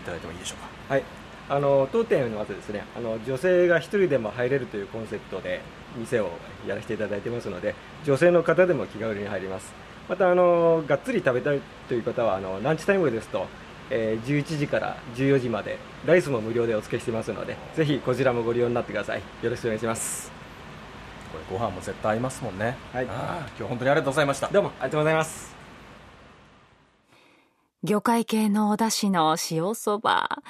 [0.04, 0.94] ただいてもいいでしょうか。
[0.94, 1.02] はい。
[1.48, 5.60] あの当店はですねあの女性が1人でも入れるというコンセプトで
[5.96, 6.30] 店を
[6.66, 9.72] やらせていただいてますので女性の方でも気軽に入ります。
[10.08, 13.46] またあのがっつり食べたいという方はあのランチタイムですと、
[13.90, 19.22] えー、11時から14時までライスも無料でお付けしてますのでぜひこちらもご利用になってください。
[19.42, 20.43] よろしくお願いします
[21.50, 25.54] ご飯も絶対合いますもんねはい今日本当にありがとうございましたどうもありがとうございます
[27.84, 30.42] 魚介系のお出汁の塩そば。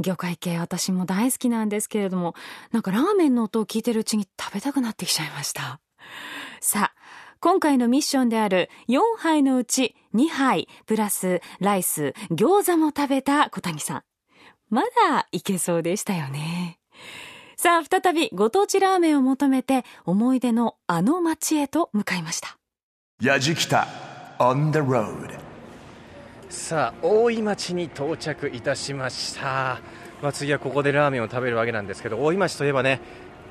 [0.00, 2.34] 魚介系私も大好きなんですけれども、
[2.72, 5.80] なんかラーメンの音を聞いてるうちに食べたくなってきちゃいました。
[6.60, 7.00] さあ、
[7.38, 14.02] 今回のミッションである4杯のうち2杯プラスライス、餃子も食べた小谷さん。
[14.68, 16.79] まだいけそうでしたよね。
[17.62, 22.56] さあ、再びご当地ラーメンを求めて思い出のあの街へと向かいました。
[23.22, 23.86] やじきた
[24.38, 25.38] on the road.
[26.48, 29.78] さあ大井町に到着いたしました、
[30.22, 33.02] まあ、次はここでラーメンを食べるわけなんですけど大井町といえばね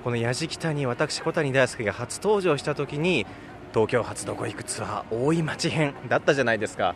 [0.04, 3.28] この矢敷北に私小谷大輔が初登場した時に
[3.76, 6.96] 東京初どこ行くツアー大井町編だったじゃないですか。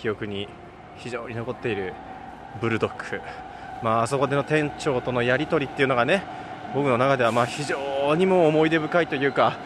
[0.00, 0.48] 記憶に
[0.96, 1.92] 非常に残っている
[2.62, 3.20] ブルドッグ、
[3.82, 6.42] まあ、あそこでの店長とのやり取りっていうのがね
[6.74, 9.56] 僕の中ではまあ非常にも思い出深いというか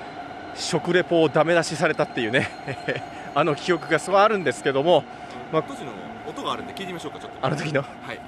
[0.54, 2.48] 食レポをダメ出しされたっていうね
[3.34, 5.04] あの記憶がそうあるんですけども
[5.52, 5.92] まあ、当時の
[6.28, 7.46] 音があるんで聞いてみましょうかちょっと。
[7.46, 7.80] あの時の？
[7.80, 8.20] はい。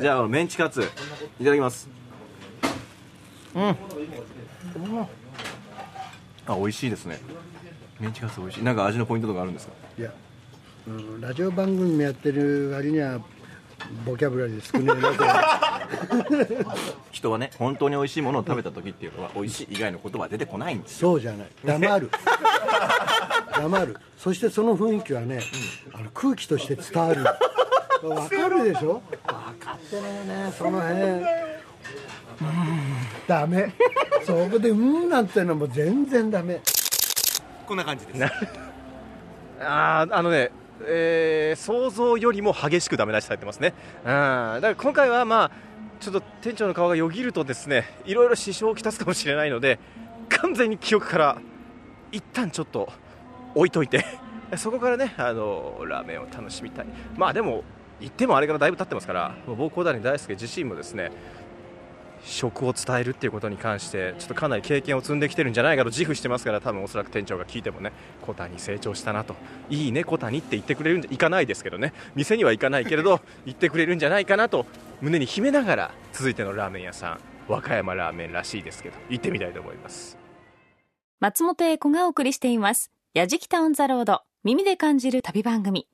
[0.00, 0.80] じゃあメンチカツ
[1.38, 1.86] いただきます。
[3.54, 3.76] うん。
[6.46, 7.18] あ美味しいですね。
[8.00, 8.64] メンチカツ美味しい。
[8.64, 9.72] なんか味のポイントとかあるんですか？
[9.98, 10.10] いや、
[10.88, 13.18] うん、ラジオ番組やってる割には
[14.06, 15.65] ボキャブラリー少ねえなと
[17.10, 21.46] 人はね本当に美味しいものを食べた時っていうのは美味しい以外の言葉は出てこないんですそうじゃない。
[21.64, 22.10] 黙る。
[23.56, 23.96] 黙る。
[24.18, 25.40] そしてその雰囲気はね、
[25.92, 27.24] あの空気として伝わる。
[28.02, 29.02] 分かるでしょ？
[29.26, 30.12] 分かってない
[30.46, 31.00] ねその辺。
[31.02, 31.24] うん。
[33.26, 33.72] ダメ。
[34.24, 36.60] そこで「うん」なんてのも全然ダメ。
[37.66, 38.24] こんな感じです。
[39.60, 40.50] あああのね
[40.84, 45.50] えー想像よりも激しくダメ出しされてますね、うん、だから今回はまあ
[46.00, 49.78] ちょっと店長の顔がよぎるとですねいろいろ支障をきたすかもしれないので
[50.28, 51.38] 完全に記憶から
[52.12, 52.92] 一旦ちょっと
[53.54, 54.04] 置いといて
[54.56, 56.86] そこからねあのラーメンを楽しみたい。
[57.16, 57.64] まあでも
[58.00, 61.10] 言ってもあれからだいぶ経ってますからもう僕小谷大輔自身もですね
[62.24, 69.34] 食を伝えるっていうことに関してちょっとかなり経験を積んできてるんじゃないかと自負してますから多分おそらく店長が聞いてもね小谷成長したなと。
[69.70, 71.92] いいね小谷って言ってくれるんじゃいかないですけどね。
[72.14, 74.66] 店には行かないけれど 言ってくれるんじゃないかなと
[75.00, 80.18] 胸に秘めながら続いてのラーメン屋さん和歌山ラーメンらしいですけど行ってみたいと思います
[81.18, 82.90] 松本英子がお送りしています。
[83.14, 85.88] やじきたオンザロード、耳で感じる旅番組。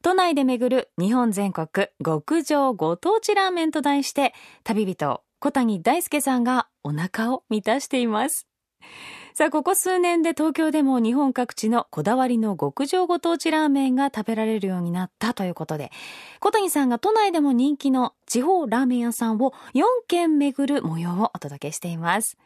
[0.00, 4.32] 都内で巡る日本全国極上ご当地ラーメンと題して、
[4.62, 8.46] 旅人、小谷大輔さんがお腹を満たしています。
[9.34, 15.90] さあ、ここ数年で東京でも日本各地のこだわりの極上ご当地ラーメンが食べられるようになったということで、
[16.40, 22.36] 小谷さんが都内でも人気の地方ラーメン屋さんを4軒巡る模様をお届けしています。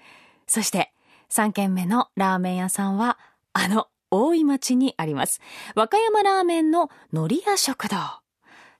[0.46, 0.92] そして、
[1.30, 3.18] 3軒目のラーメン屋さんは、
[3.54, 5.40] あの大井町にあります。
[5.74, 7.96] 和歌山ラーメンののり屋食堂。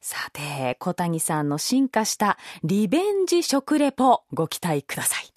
[0.01, 5.34] さて、小谷さんの進化したリベンジ食レポ、ご期待ください。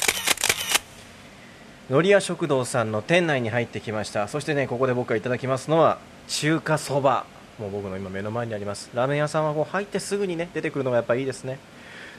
[1.90, 4.28] のり屋食堂さんの店内に入ってきました。
[4.28, 7.26] そしてねここで僕がいただきますのは中華そば。
[7.60, 8.90] もう僕の今目の前にあります。
[8.94, 11.60] ラーメン屋さんはこう入ってすぐにね出てくるのがやっぱいいですね。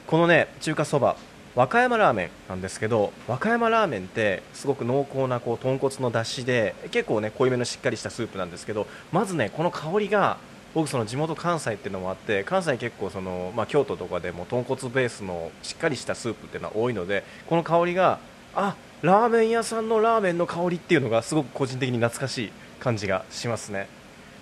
[0.07, 1.17] このね中華そば
[1.55, 10.37] 和歌山ラーメンなんですけど和歌山ラーメンってすごく濃厚なこう豚骨の出汁で結構ね濃いめのしっかりしたスープなんですけどまずねこの香りが
[10.73, 18.17] 僕その地元関西っていうのもあって関西結構その、まあ、京都とかでも豚骨ベースのしっかりしたスープっていうのは多いのでこの香りが
[18.55, 23.87] あっラーメン屋さんのラーメンの香りっていうのがすごく個人的に懐かしい感じがしますね。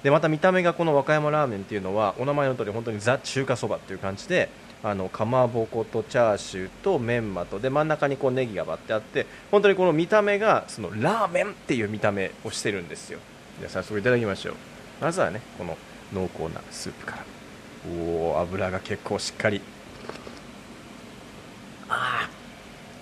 [0.03, 4.49] でまた見た目がこの和歌山ラーメンっていうのはお名前の通り本当にザ中華そばっていう感じで
[4.83, 13.19] あのかまぼことチャーシューとメンマとで真ん中にこうネギが割ってあって本当にこの見た目がそのラーメンっていう見た目をしてるんですよ。
[13.59, 14.55] じゃあ早速いただきましょう。
[15.01, 15.77] まずはねこの
[16.13, 17.25] 濃厚なスープから。
[17.89, 19.61] おお油が結構しっかり。
[21.89, 22.36] ああ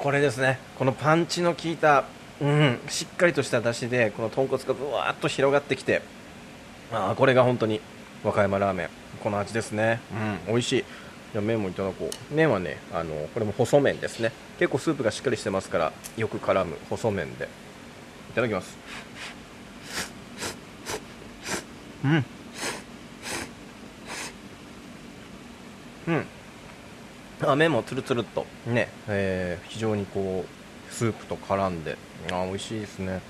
[0.06, 0.60] これですね。
[0.78, 2.04] このパンチの効いた、
[2.40, 6.04] うん、しっかりとした出汁でこの豚骨がぶわっと広がってきて
[6.92, 7.82] あこれが本当に
[8.24, 8.90] 和歌山ラーメン。
[9.24, 10.00] この味ですね。
[10.46, 10.86] うん美味しい。
[11.34, 12.36] じゃ麺もいただこう。
[12.36, 14.32] 麺はねあのこれも細麺ですね。
[14.60, 17.46] 結構スープがしっかりしてますからよく絡む細麺で。
[18.30, 18.78] いただきます。
[22.04, 22.26] うん。
[26.10, 26.26] うん。
[27.56, 28.46] 麺もつるつるっと。
[28.68, 31.98] ね、えー非常にこうスープと絡んで。
[32.32, 33.22] あ美味しいですね。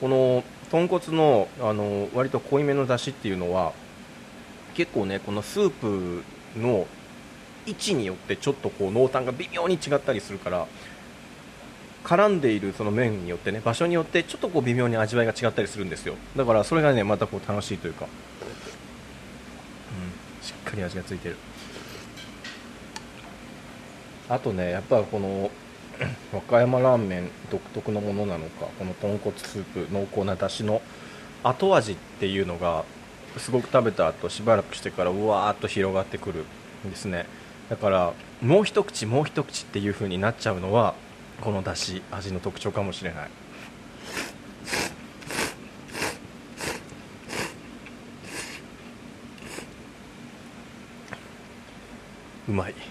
[0.00, 3.72] この豚骨のあの割と濃いめの出汁っていうのは
[4.74, 6.22] 結構ねこのスープ
[6.56, 6.86] の
[7.66, 10.66] 位置によってちょっとこう濃淡が微妙に違ったりするから
[12.04, 16.14] 絡んでいるその麺によってね場所によってちょっとこう微妙に味わいが違ったりするんですよ。
[16.36, 18.08] だからそれがねまたこう楽しいというか、う
[20.42, 21.36] ん、しっかり味がついてる。
[24.30, 25.50] あとねやっぱこの
[26.32, 30.80] 和歌山ラーメン独特のものなのかこの豚骨スープ濃厚な出汁の
[31.42, 32.84] 後味っていうのが
[33.36, 36.44] すごく食べた後しばらくしてからうわーっと広がってくる
[36.86, 37.26] んですね。
[37.68, 40.94] だからもう一口もう一口っていう風になっちゃうのは
[41.40, 43.30] この出汁味の特徴かもしれない。
[52.48, 52.89] うまい。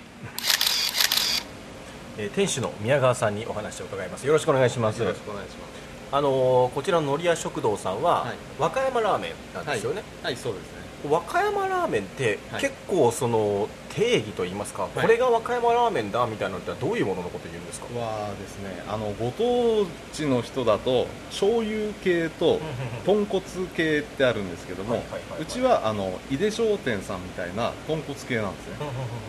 [2.20, 4.28] えー店主の宮川さんにお話を伺います。
[4.28, 5.00] よろしくお願いします。
[5.00, 5.70] よろしくお願いします。
[6.12, 8.36] あのーこちらののり屋食堂さんは、はい。
[8.60, 10.36] 和歌山ラーメンなんですよね、はい。
[10.36, 10.80] そうですね。
[11.10, 12.62] 和歌山ラーメンってはい。
[12.62, 15.00] 結構その定義といいますか、い。
[15.00, 17.86] これが和歌山ラーメンだみたいなのってどういうもののことを言うんですか？
[17.98, 22.60] はですねあのご当地の人だと醤油系と
[23.06, 23.42] 豚骨
[23.78, 25.42] 系ってあるんですけども、はいはいはいはい。
[25.44, 28.76] うちはあの井出商店さんみたいな豚骨系なんですね。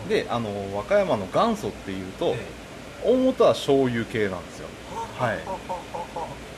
[0.09, 2.35] であの和歌山の元祖っていうと、
[3.03, 4.67] 大元は醤油系なんですよ。
[5.17, 5.39] はい。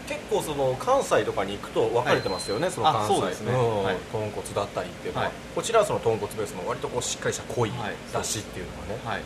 [0.08, 3.14] 結構その関西とかに行くと分かれてますよね、その関西。
[3.14, 3.52] あそうですね。
[3.52, 3.84] ん。
[3.84, 3.96] はい。
[4.12, 5.34] 豚骨だったりっていうのは、はい。
[5.56, 7.96] こちらはその豚骨ベースの割とこうしっかりした濃いはい。
[8.12, 9.22] だしっていうのがね、はい。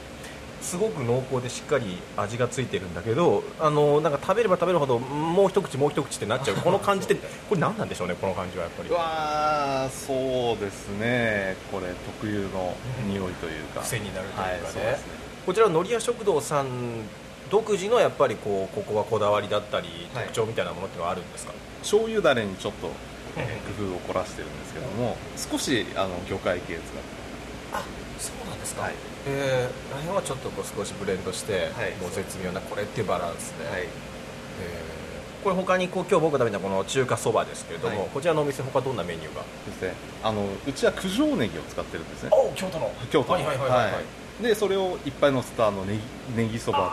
[0.62, 6.56] すごく濃厚でしっかり味がついてるんだけどあのなんか食べれば食べるほどもう一口もう一口ってなっちゃう。
[6.62, 7.16] この感じって
[7.48, 8.90] これ何なんでしょうねこの感じはやっぱり。
[8.90, 11.56] うわーそうですね。
[11.72, 11.88] これ
[12.22, 12.76] 特有の
[13.06, 16.68] 匂いというか、癖になるというかね,、はいそうですねこちらののり屋食堂さん
[17.50, 20.26] 独自のやっぱりこうここはこだわりだったりはい。
[20.26, 22.90] 特徴みたいなものってのはあるんですか、醤油だれにちょっと
[23.38, 26.92] えー工夫を凝らしてるんですけども少しあの魚介系使って。
[27.72, 27.86] あ
[28.20, 28.94] そうなんですか、はい。
[29.26, 31.96] えー、ライオンはちょっとこう少しブレンドして、はい。
[32.02, 33.84] もう絶妙なこれっていうバランスで、はい。
[33.84, 33.88] えー
[35.46, 38.10] これ他にこう今日僕が食べたこの中華そばですけれども、はい。
[38.10, 39.44] こちらのお店他どんなメニューが？
[39.66, 39.94] ですね。
[40.22, 42.32] あのうちは九条ネギを使ってるんですね。
[42.34, 42.92] お京都の。
[43.10, 43.40] 京都の。
[43.40, 43.94] はいはいはいはい。
[43.94, 44.04] はい
[44.42, 46.02] でそれをいっぱい乗せたあのネギ
[46.36, 46.84] ネギそばと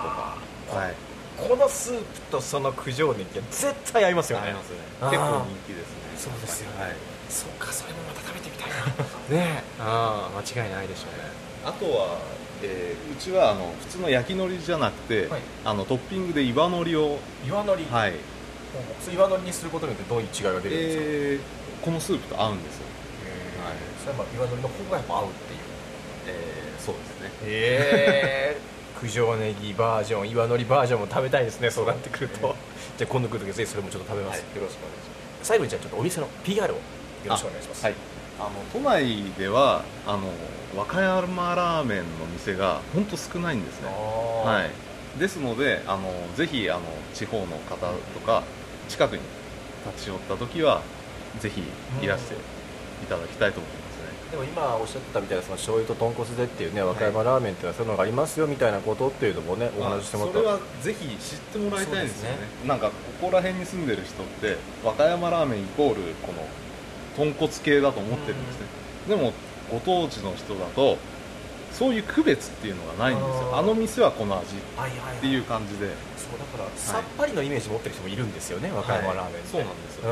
[0.72, 0.78] か。
[0.78, 0.94] はい。
[1.37, 4.48] このスープとその九条ネギは絶対合いますよね。
[4.48, 4.76] 合いますね。
[5.00, 5.94] 結構人気ですね。
[6.16, 6.83] そうですよね。
[6.83, 6.92] はい。
[7.28, 8.76] そうかそれもまた食べてみたいな。
[9.44, 9.62] ねえ。
[9.80, 11.24] ああ間違いないでしょうね。
[11.64, 12.18] あとは、
[12.62, 15.40] えーうちはあの普通の焼き海苔じゃなくて、はい。
[15.64, 17.18] あのトッピングで岩海苔を。
[17.46, 18.14] 岩のり、はい、
[19.12, 21.40] 岩のりにすることによってどういう違いが出るんですか、えー
[21.85, 22.87] このスープと合うんですよ、
[23.61, 25.61] はい、それはまあ岩のりの方がやっぱ合うっていう。
[26.28, 26.63] えー
[27.46, 28.57] へえ
[29.00, 31.70] 九条ネギバージョン岩のりバージョンも食べたいですね。
[31.70, 32.54] そうなってくると。
[32.96, 35.48] じゃあ今度来るときぜひそれもちょっと食べます、はいよろしくお願いします。
[35.48, 36.83] 最後にじゃあちょっとお店の PR をよ
[37.26, 37.85] ろしくお願いします。
[37.85, 37.94] はい。
[38.38, 40.22] あの都内ではあの
[40.76, 43.88] 和歌山ラーメンの店が本当少ないんですね。
[43.88, 44.70] ははい。
[45.18, 46.80] ですのであのぜひあの
[47.14, 48.42] 地方の方とか
[48.88, 49.22] 近くに
[49.92, 50.83] 立ち寄った時は
[51.40, 51.62] ぜひ
[52.02, 53.83] いらしていただきたいと思います。
[53.83, 53.84] ね、
[54.35, 60.38] でも今おっしゃってたみたいなその醤油と豚骨でっていうね和歌山ラーメンっていうのはそういうのがありますよみたいなことっていうのもねお話ししてもらった。
[60.40, 62.38] それはぜひ知ってもらいたいんですよね。
[62.66, 62.92] なんかこ
[63.23, 66.44] こら辺に住んでる人って和歌山ラーメンイコールこの
[67.16, 68.66] 豚骨系だと思ってるんですね、
[69.09, 69.33] でも
[69.70, 70.99] ご当地の人だと
[71.70, 73.57] そういう区別っていうのがないんですよ。
[73.57, 75.16] あの店はこの味はいはいはい。
[75.18, 75.87] っていう感じで。
[76.18, 80.11] そうだからさっぱりのイメージ持ってる人もいるんですよね、和歌山ラーメンって、そうなんですよ。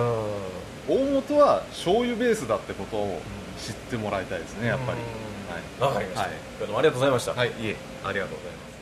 [0.89, 0.97] うん。
[1.11, 3.21] 大元は醤油ベースだってことを
[3.63, 8.73] 知ってもらいたいですねやっぱりうんわかりました、はいどうもありがとうございました、はい、はい、いえありがとうございます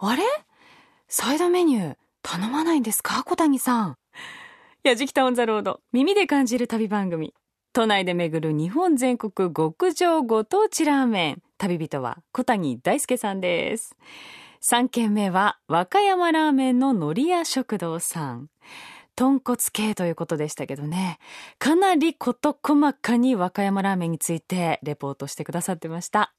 [0.00, 0.22] あれ？
[1.08, 3.24] サイドメニュー頼まないんですか？
[3.24, 3.96] 小谷さん。
[4.84, 7.34] やじきたオンザロード耳で感じる旅番組。
[7.72, 11.42] 都内で巡る日本全国極上ご当地ラーメン。
[11.58, 13.96] 旅人は小谷大輔さんです。
[14.70, 18.48] 3軒目は和歌山ラーメンののり屋食堂さん。
[19.18, 21.18] 豚骨系ということでしたけどね。
[21.58, 26.32] かなり事細かに和歌山ラーメンについてレポートしてくださってました。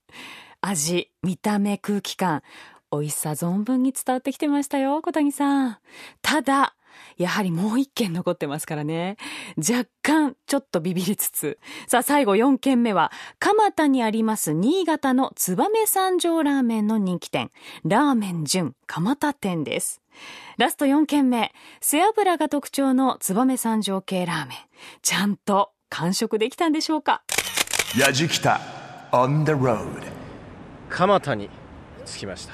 [0.62, 2.42] 味、見た目、空気感、
[2.90, 5.78] 美味しさ存分に伝わってきてましたよ、小谷さん。
[6.22, 6.74] ただ、
[7.18, 9.18] やはりもう一軒残ってますからね。
[9.58, 11.60] 若干、ちょっとビビりつつ。
[11.86, 17.52] さあ、最後4軒目は、蒲田にあります新潟の燕三条ラーメンの人気店、
[17.84, 20.02] ラーメン純蒲田店です。
[20.58, 24.58] ラスト4軒目、背脂が特徴の燕三条系ラーメン。
[25.02, 27.22] ちゃんと完食できたんでしょうか？
[27.98, 28.60] やじきた
[29.12, 30.04] on the road
[30.90, 31.50] 蒲田に
[32.06, 32.54] 着きました。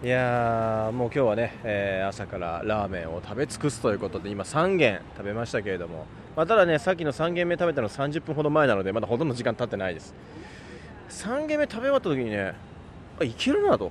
[0.00, 10.14] いやーもう今日はね、えー朝からラーメンを食べ尽くすということで今3軒食べましたけれども、まあ、ただねさっきの3軒目食べたの30分ほど前なのでまだほとんど時間経ってないです。
[11.10, 12.54] 3軒目食べ終わった時にね
[13.20, 13.90] あいけるなと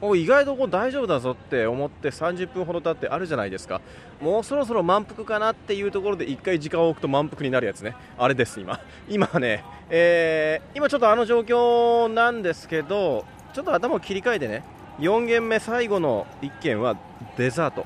[0.00, 3.80] お意外とこう大丈夫だぞって思って30分ほど経ってあるじゃないですか。
[4.20, 7.96] もうそろそろ満腹かなっていうところで1回時間を置くと満腹になるやつね。
[8.16, 8.78] あれです今。
[9.08, 14.62] 今ね、えー今ちょっとあの状況なんですけどちょっと頭を切り替えてね。
[15.00, 16.96] 4軒目最後の1軒は
[17.36, 17.84] デザート。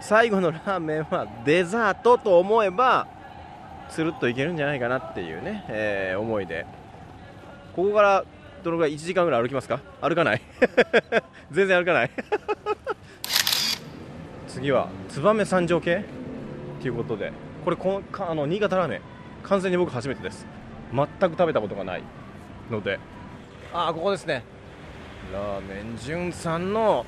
[0.00, 3.06] 最後のラーメンはデザートと思えば
[3.90, 6.66] つるっといけるんじゃないかなっていうね、えー思いで。
[7.76, 8.24] ここから
[8.64, 9.80] どのぐらい？1時間ぐらい歩きますか？
[10.00, 10.40] 歩かない？
[11.52, 12.10] 全然歩かない。
[14.48, 16.04] 次は燕三条系？
[16.80, 17.32] ということで
[17.64, 19.00] これこのかあの新潟ラーメン。
[19.42, 20.46] 完全に僕初めてです。
[20.92, 22.02] 全く食べたことがない
[22.70, 22.98] ので。
[23.72, 24.42] ああここですね。
[25.32, 27.04] ラーメン純さんの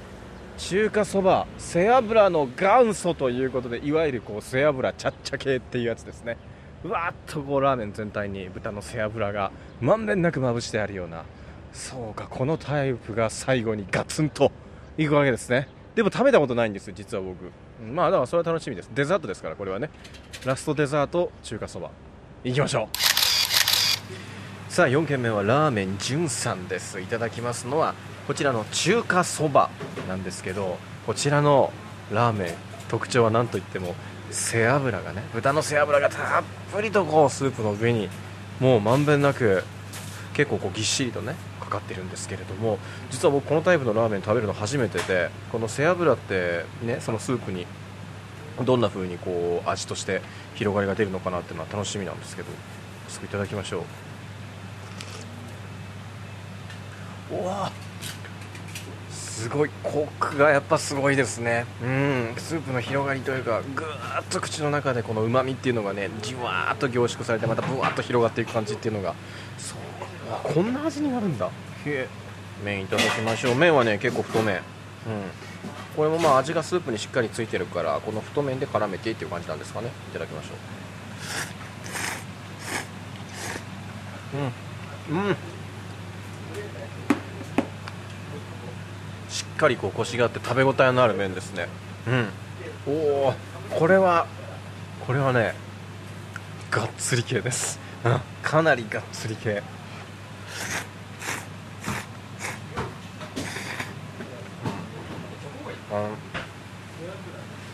[0.59, 6.37] 中華そば背脂の元祖ということでいわゆるこう背脂ちゃっちゃ系っていうやつですね。
[6.85, 11.25] うわーっとこうラーメン全体に豚の背脂がまんべんなくまぶしてあるような
[11.77, 14.51] そうかこのタイプが最後にガツンと
[14.97, 15.69] いくわけですね。
[15.95, 17.37] でも食べたことないんですよ実は僕。
[17.93, 18.91] まあだからそれは楽しみです。
[18.95, 19.91] デザートですからこれはね。
[20.47, 21.91] ラストデザート中華そば。
[22.45, 22.89] いきましょ
[24.69, 24.73] う。
[24.73, 26.99] さあ4軒目はラーメン純さんです。
[27.01, 27.95] いただきますのは
[28.27, 29.71] こちらの中華そば
[30.09, 31.73] なんですけどこちらの
[32.11, 32.55] ラーメン
[32.89, 33.95] 特徴は何といっても
[34.31, 38.09] 背脂がね豚の背脂がたっぷりとこうスープの上に
[38.61, 39.63] もうまんべんなく
[40.35, 41.37] 結構こうぎっしりとね
[41.67, 42.79] かかってるんですけれども
[43.11, 47.67] 実は僕このタイプのラーメン食べるの初めてでこの背脂ってねそのスープに
[48.65, 50.23] どんな風にこう味として
[50.55, 52.49] 広がりが出るのかなっていうのは楽しみなんですけど
[53.09, 53.85] 早速いただきましょ
[57.31, 57.35] う。
[57.35, 57.71] うわ
[59.11, 61.67] すごいコクがやっぱすごいですね。
[61.83, 69.15] うんスープの広がりというかぐーっと口の中でこのうまみっていうのがねじわーっと凝縮されてまたぶわーっと広がっていく感じっていうのが
[69.59, 69.79] そう
[70.43, 71.47] こんな味になるんだ。
[71.47, 71.51] へ
[71.87, 72.09] え。
[72.65, 73.55] 麺いただきましょう。
[73.55, 74.57] 麺はね結構太麺。
[74.57, 74.63] うん。
[75.97, 79.89] これもまあ味がスープにしっかりついてるからこの太麺で絡めてっていう感じなんですかね。
[80.11, 80.49] いただきましょ
[85.13, 85.13] う。
[85.13, 85.27] うん。
[85.29, 85.37] うん。
[89.29, 91.69] しっかりこうコシがあって食べ応えのある麺ですね。
[92.07, 92.29] うん。
[92.87, 92.91] お
[93.29, 93.35] お
[93.71, 94.27] これは
[95.07, 95.55] これはね
[96.71, 99.51] がっつり系です、うん、かなりがっつり系。
[99.51, 99.76] うん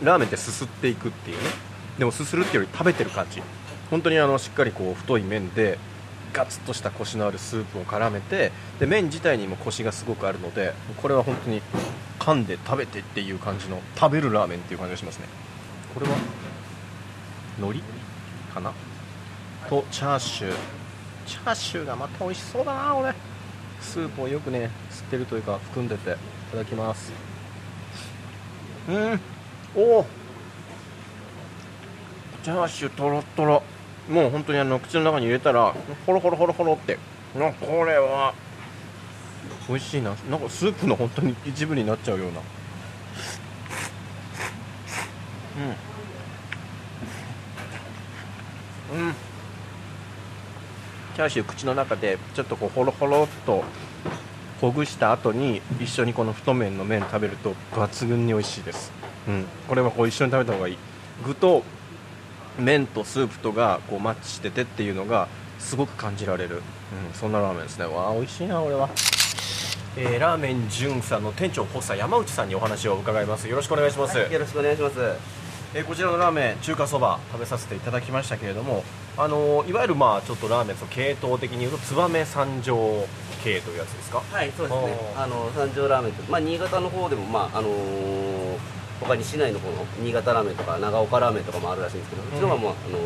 [0.02, 1.44] ラーメンってすすっていくっていうね。
[1.98, 3.40] でもすするっていうより食べてる感じ。
[3.90, 5.78] 本当にあのしっかりこう太い麺で
[6.32, 11.62] ガツッとしたコシのあるスープを絡めてで麺自体にもコシがすごくあるのでこれは本当に
[12.18, 15.26] 噛んで食べてっていう感じの食べるラーメンっていう感じがしますね。
[15.94, 16.16] これは
[17.58, 17.80] 海苔
[18.54, 18.72] かな？
[19.68, 20.81] とチャーシュー。
[21.32, 23.14] チャーシューがまた美味しそうだなこれ
[23.80, 26.14] スープをよくね吸ってるというか含んでてい
[26.50, 27.10] ただきます。
[28.86, 29.20] うん。
[29.74, 30.06] おお
[32.42, 33.62] チャーシューとろっとろ
[34.10, 35.74] もう本当にあの口の中に入れたら
[36.06, 36.98] ホロホロホロホロって。
[37.34, 38.34] なこれは
[39.68, 40.14] 美味しいな。
[40.28, 42.40] なんかスープの本当に一部になっちゃうような。
[48.92, 49.06] うん。
[49.06, 49.14] うん。
[51.14, 53.64] チャーシュー口の中でちょっとこうホロホロっと
[54.60, 58.92] ほぐした後に一緒にこの太麺の麺食べると抜群に美味しいです、
[59.28, 60.78] うん、これはこう一緒に食べた方がいい。
[61.24, 61.62] 具と
[62.58, 66.62] 麺とスープとがこうマッチしててっていうのがすごく感じられる、うん、
[67.14, 67.86] そんなラーメンですね。
[67.86, 68.88] わあ美味しいな俺は、
[69.96, 73.48] えーラーメン純さんの店長発作山内さんにお話を伺います。
[73.48, 75.41] よろしくお願いします、よろしくお願いします。
[75.74, 78.84] えーこちらのラーメン中華そば食べさせていただきましたけれども
[79.16, 83.06] あのーいわゆるまあちょっとラーメンの系統的に言うと燕三条
[83.42, 84.20] 系というやつですか？
[84.30, 84.98] はいそうですね。
[85.16, 88.58] あの三条ラーメンとまあ新潟の方でもまああのー
[89.00, 92.98] 他に市内の方の新潟ラーメンとか長岡ラーメンとかもあるらしいんですけど、うちのはもうあの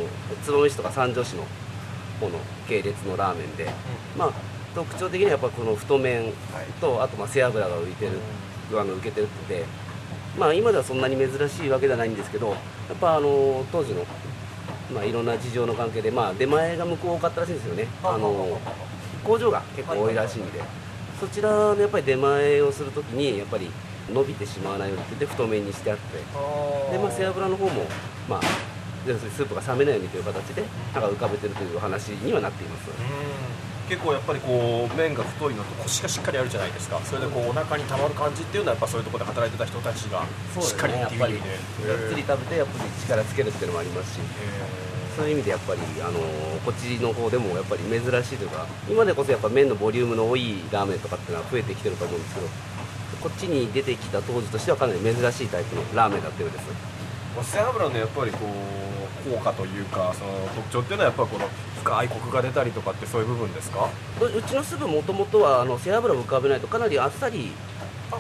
[0.45, 1.45] 燕市とか三条市の
[2.21, 2.39] 方の
[2.69, 3.71] 系列のラーメンで、
[4.15, 4.31] まあ
[4.75, 6.35] 特徴的にはやっぱこの太麺
[6.83, 8.21] と、あとまあ背脂が浮いてる、
[8.79, 9.65] あの受けてるって
[10.39, 12.57] まあ今ではそんなに珍しいわけではないんですけどやっ
[13.01, 14.05] ぱあの当時の
[14.93, 17.87] まあいろんな事情の関係でまあ出前が向こう多かったらしいんですよね。
[18.05, 18.61] あの
[19.25, 20.61] 工場が結構多いらしいんで、
[21.19, 23.69] そちらのやっぱり出前をするときにやっぱり
[24.13, 26.19] 伸びてしまわないようにって言って太麺にしてあって。
[26.93, 27.87] でまあ背脂の方も
[28.29, 28.41] まあ
[29.07, 30.63] 要するにスープが冷めないようにという形で
[30.95, 32.91] なんか浮かべてるという話にはなっています
[33.89, 37.01] 結構やっぱりこう麺が太いのとコシがしっかりあるじゃないですか。
[37.05, 40.25] それでこうお腹にたまる感じっていうのはやっぱそういうところで働いてた人たちが
[40.61, 41.39] しっかりっていう意味で。
[41.87, 44.21] がっつり食べてやっぱり力つけるっていうのもありますし。
[45.17, 46.21] そういう意味でやっぱりあの
[46.61, 52.47] こっちの方でもやっぱり珍しいというか今でこそやっぱ麺のボリュームの多いラーメンとかっていうのは増えてきてると思うんですけど
[53.23, 56.65] こっちに出てきた当時としてはかなり珍しいタイプのラーメンだったようです。
[57.51, 58.96] 背脂のやっぱりこう
[59.31, 61.49] 効果というかその特徴っていうのはやっぱりこの
[61.83, 63.89] 深いコクが出たりとかってそういう部分ですか？
[64.21, 67.51] ううちのスープもともとはあの背脂を浮かべないとかなりあっさり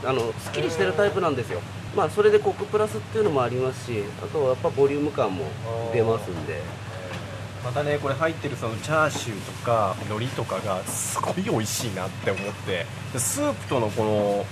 [0.04, 1.60] あのすっきりしてるタイプなんですよ。
[1.96, 5.44] まあそれでコクプラスっていうのもありますしあとはやっぱボリューム感も
[5.92, 6.60] 出ますんで。
[7.64, 14.46] またねこれ入ってるそのチャーシューとか海苔とかがすごい美味しいなって思ってでスープとのこの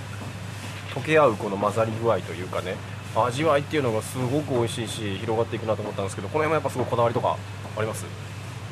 [0.93, 2.75] 溶け合うこの混ざり具合というかね
[3.15, 7.37] 味わいっていうのがすごく美味しいし広がっていくなと思ったんですけどこの辺もやっぱすごいこだわりとか
[7.77, 8.05] あります？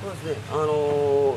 [0.03, 0.67] そうですね、あの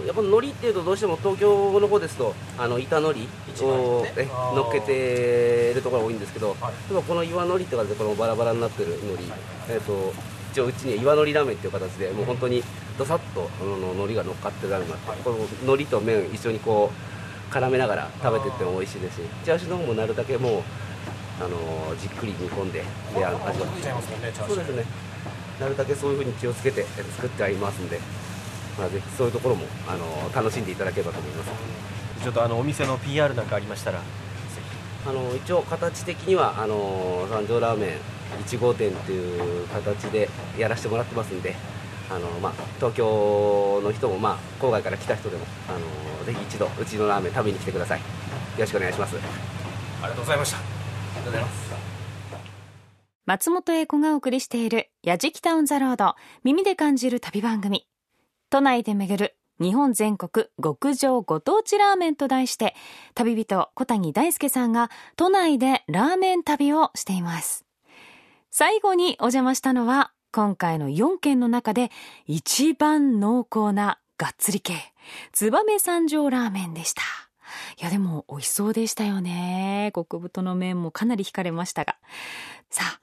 [0.03, 4.29] ーやっぱ海苔っていうとどうしても東京の方ですとあの板海苔を、ね。
[4.55, 6.57] 乗っけてるところが多いんですけど、
[6.89, 9.25] でもこの岩海苔って形でこのバラバラになってる海苔、
[9.71, 10.13] えー、と
[10.51, 12.65] 一応うちには岩海苔ラーメンっていう形でもう本当に
[12.99, 16.91] どさっとあの海苔が乗っかってるラーメンがあってこの海苔と麺一緒にこ
[17.51, 20.63] う絡めながら食べてっても美味しいですしチャーシューの方もなるだけもう、
[21.41, 22.83] あのーじっくり煮込んで
[23.15, 24.55] で味がちゃいますもんねチャーシュー。
[24.55, 24.85] そうですね。
[25.61, 27.99] なるだけそういうふうに気をつけてえ作ってありますんで、
[28.79, 31.51] まあ、ぜひそういうところも、あの楽しんでいただければと思います。
[32.23, 34.01] ちょっとあのお店の PR なんかありましたら
[35.09, 37.91] あの一応形的にはあの三条ラーメン
[38.45, 40.29] 1号店という形で
[40.59, 41.55] やらせてもらってますんで
[42.11, 45.73] あの、まあ、東京の人も、まあ、郊外から来た人でもあ
[46.19, 48.01] のぜひ一度うちのラーメン食べに来てください。
[48.01, 48.05] よ
[48.59, 49.17] ろしくお願いします。
[49.17, 50.76] ありがとうございました
[51.27, 51.77] ございます
[53.27, 56.15] 松本英子がお送りしている「やじきたオン・ザ・ロード」
[56.45, 57.87] 耳で感じる旅番組
[58.51, 62.75] 都内で巡る日本全国極上ご当地ラーメンと題して、
[63.15, 67.65] 旅人小谷大輔さんが都内でラーメン旅をしています。
[68.51, 71.91] 最後にお邪魔したのは、今回の4軒の中で
[72.27, 74.75] 一番濃厚ながっつり系、
[75.33, 77.03] 燕三条ラーメンでした。
[77.81, 79.93] いやでも美味しそうでしたよね。
[79.95, 81.97] 極太の麺もかなり惹かれましたが。
[82.71, 83.01] さあ、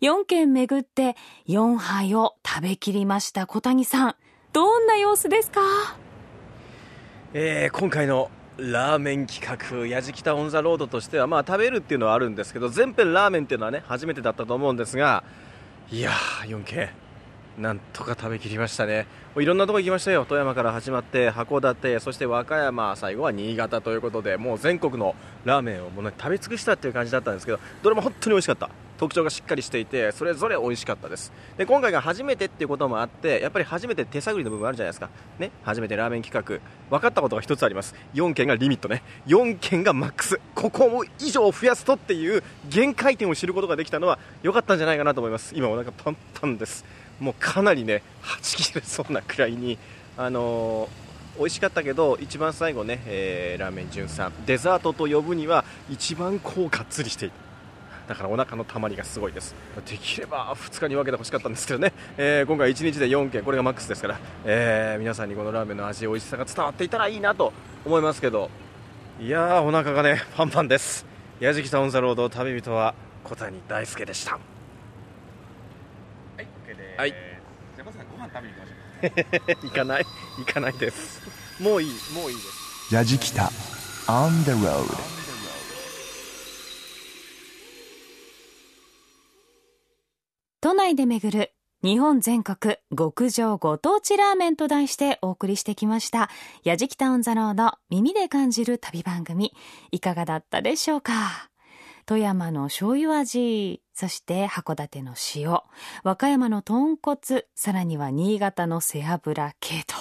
[0.00, 1.16] 4軒巡って
[1.48, 4.16] 4杯を食べきりました小谷さん。
[4.52, 5.60] どんな様子ですか？
[7.34, 15.24] えー今回のラーメン企画、やじきたオン・ザ・ロードとしては、まあ、食べるっていうのはあるんですけど、全編ラーメンっていうのはね、初めてだったと思うんですが、
[15.90, 16.90] いやー、4軒、
[17.58, 19.06] なんとか食べきりましたね。
[19.36, 20.24] いろんなとこ行きましたよ。
[20.26, 28.70] 富山から始まって、函館、そして和歌山、最後は新潟ということで、もう全国のラーメンをもう、ね、食べ尽くしたっていう感じだったんですけど、どれも本当に美味しかった。
[29.02, 31.32] 特徴がしっかりしていてそれぞれ美味しかったです。
[31.56, 35.10] で今回が初めてっていうこともあってやっぱり初めて手探りの部分あるじゃないですか。
[35.40, 36.60] ね初めてラーメン企画。
[36.88, 37.96] 分かったことが一つあります。
[38.14, 39.02] 4件がリミットね。
[39.26, 40.40] 4件がマックス。
[40.54, 45.52] ここを以上増やすとっていう限界点を知ることができたのは良かったんじゃないかなと思います。
[45.56, 46.84] 今お腹パンパンです。
[47.22, 49.78] もうかなりねはち切れそうなくらいに
[50.16, 51.02] あのー
[51.38, 57.34] 美味しかったけど一番最後ね、えーラーメン純さんデザートと呼ぶには一番こうがっつりしている
[58.06, 59.54] だからお腹のたまりがすごいです。
[59.86, 67.52] できれば2日に分けてほしかったんですけどね、えー今回1日で4件これがマックスですから、えー皆さんにこのラーメンの味美味しさが伝わっていたらいいなと
[67.86, 68.50] 思いますけど。
[69.20, 71.06] いやーお腹がねパンパンです。
[71.40, 72.94] 矢敷タウンザロード旅人は
[73.24, 74.51] 小谷大輔でした。
[76.96, 79.66] はい、じゃあ、まずはご飯食べに行きましょう。
[79.66, 80.06] 行かない？
[80.38, 81.22] 行かないです。
[81.60, 81.90] もういい。
[82.14, 82.94] もういいです。
[82.94, 83.50] ヤジキタ
[84.06, 84.84] On the road
[90.60, 96.30] 都内で巡る日本全国極上ご当地ラーメンと題してお送りしてきました。
[96.62, 99.52] やじきたオンザロード耳で感じる旅番組。
[99.90, 101.48] いかがだったでしょうか？
[102.04, 105.60] 富山の醤油味、そして函館の塩、
[106.02, 109.94] 和歌山の豚骨、さらには新潟の背脂系と。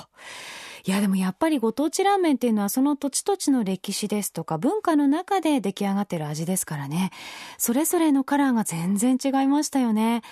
[0.86, 7.12] いやでもやっぱりご当地ラーメンっていうのはその土地土地の歴史ですとか文化の中で出来上がってる味ですからね。
[7.60, 10.24] それぞれのカラーが全然違いましたよね。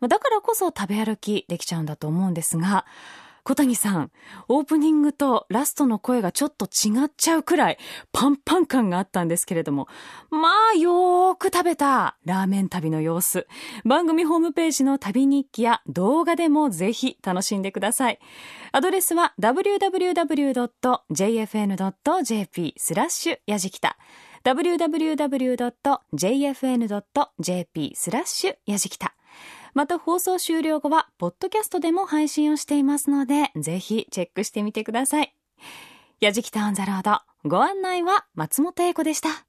[0.00, 2.86] だからこそ食べ歩きできちゃうんだと思うんですが、
[3.44, 4.10] 小谷さん、
[4.48, 7.78] オープニングとラストの声がちょっと違っちゃうくらい
[8.12, 9.88] パンパン感があったんですけれども、
[10.30, 13.46] まあよーく食べたラーメン旅の様子、
[13.84, 18.18] 番組ホームページの旅日記や動画でもぜひ楽しんでください。
[18.72, 19.94] アドレスは www.jfn.jp
[22.76, 23.96] スラッシュやじきた。
[24.44, 25.12] www.jfn.jp
[27.94, 29.14] スラッシュやじきた。
[29.74, 35.34] また放送終了後は、ポッドキャストでも配信をしていますので、ぜひチェックしてみてください。
[36.20, 37.20] やじきたオンザロード。
[37.48, 39.47] ご案内は松本英子でした。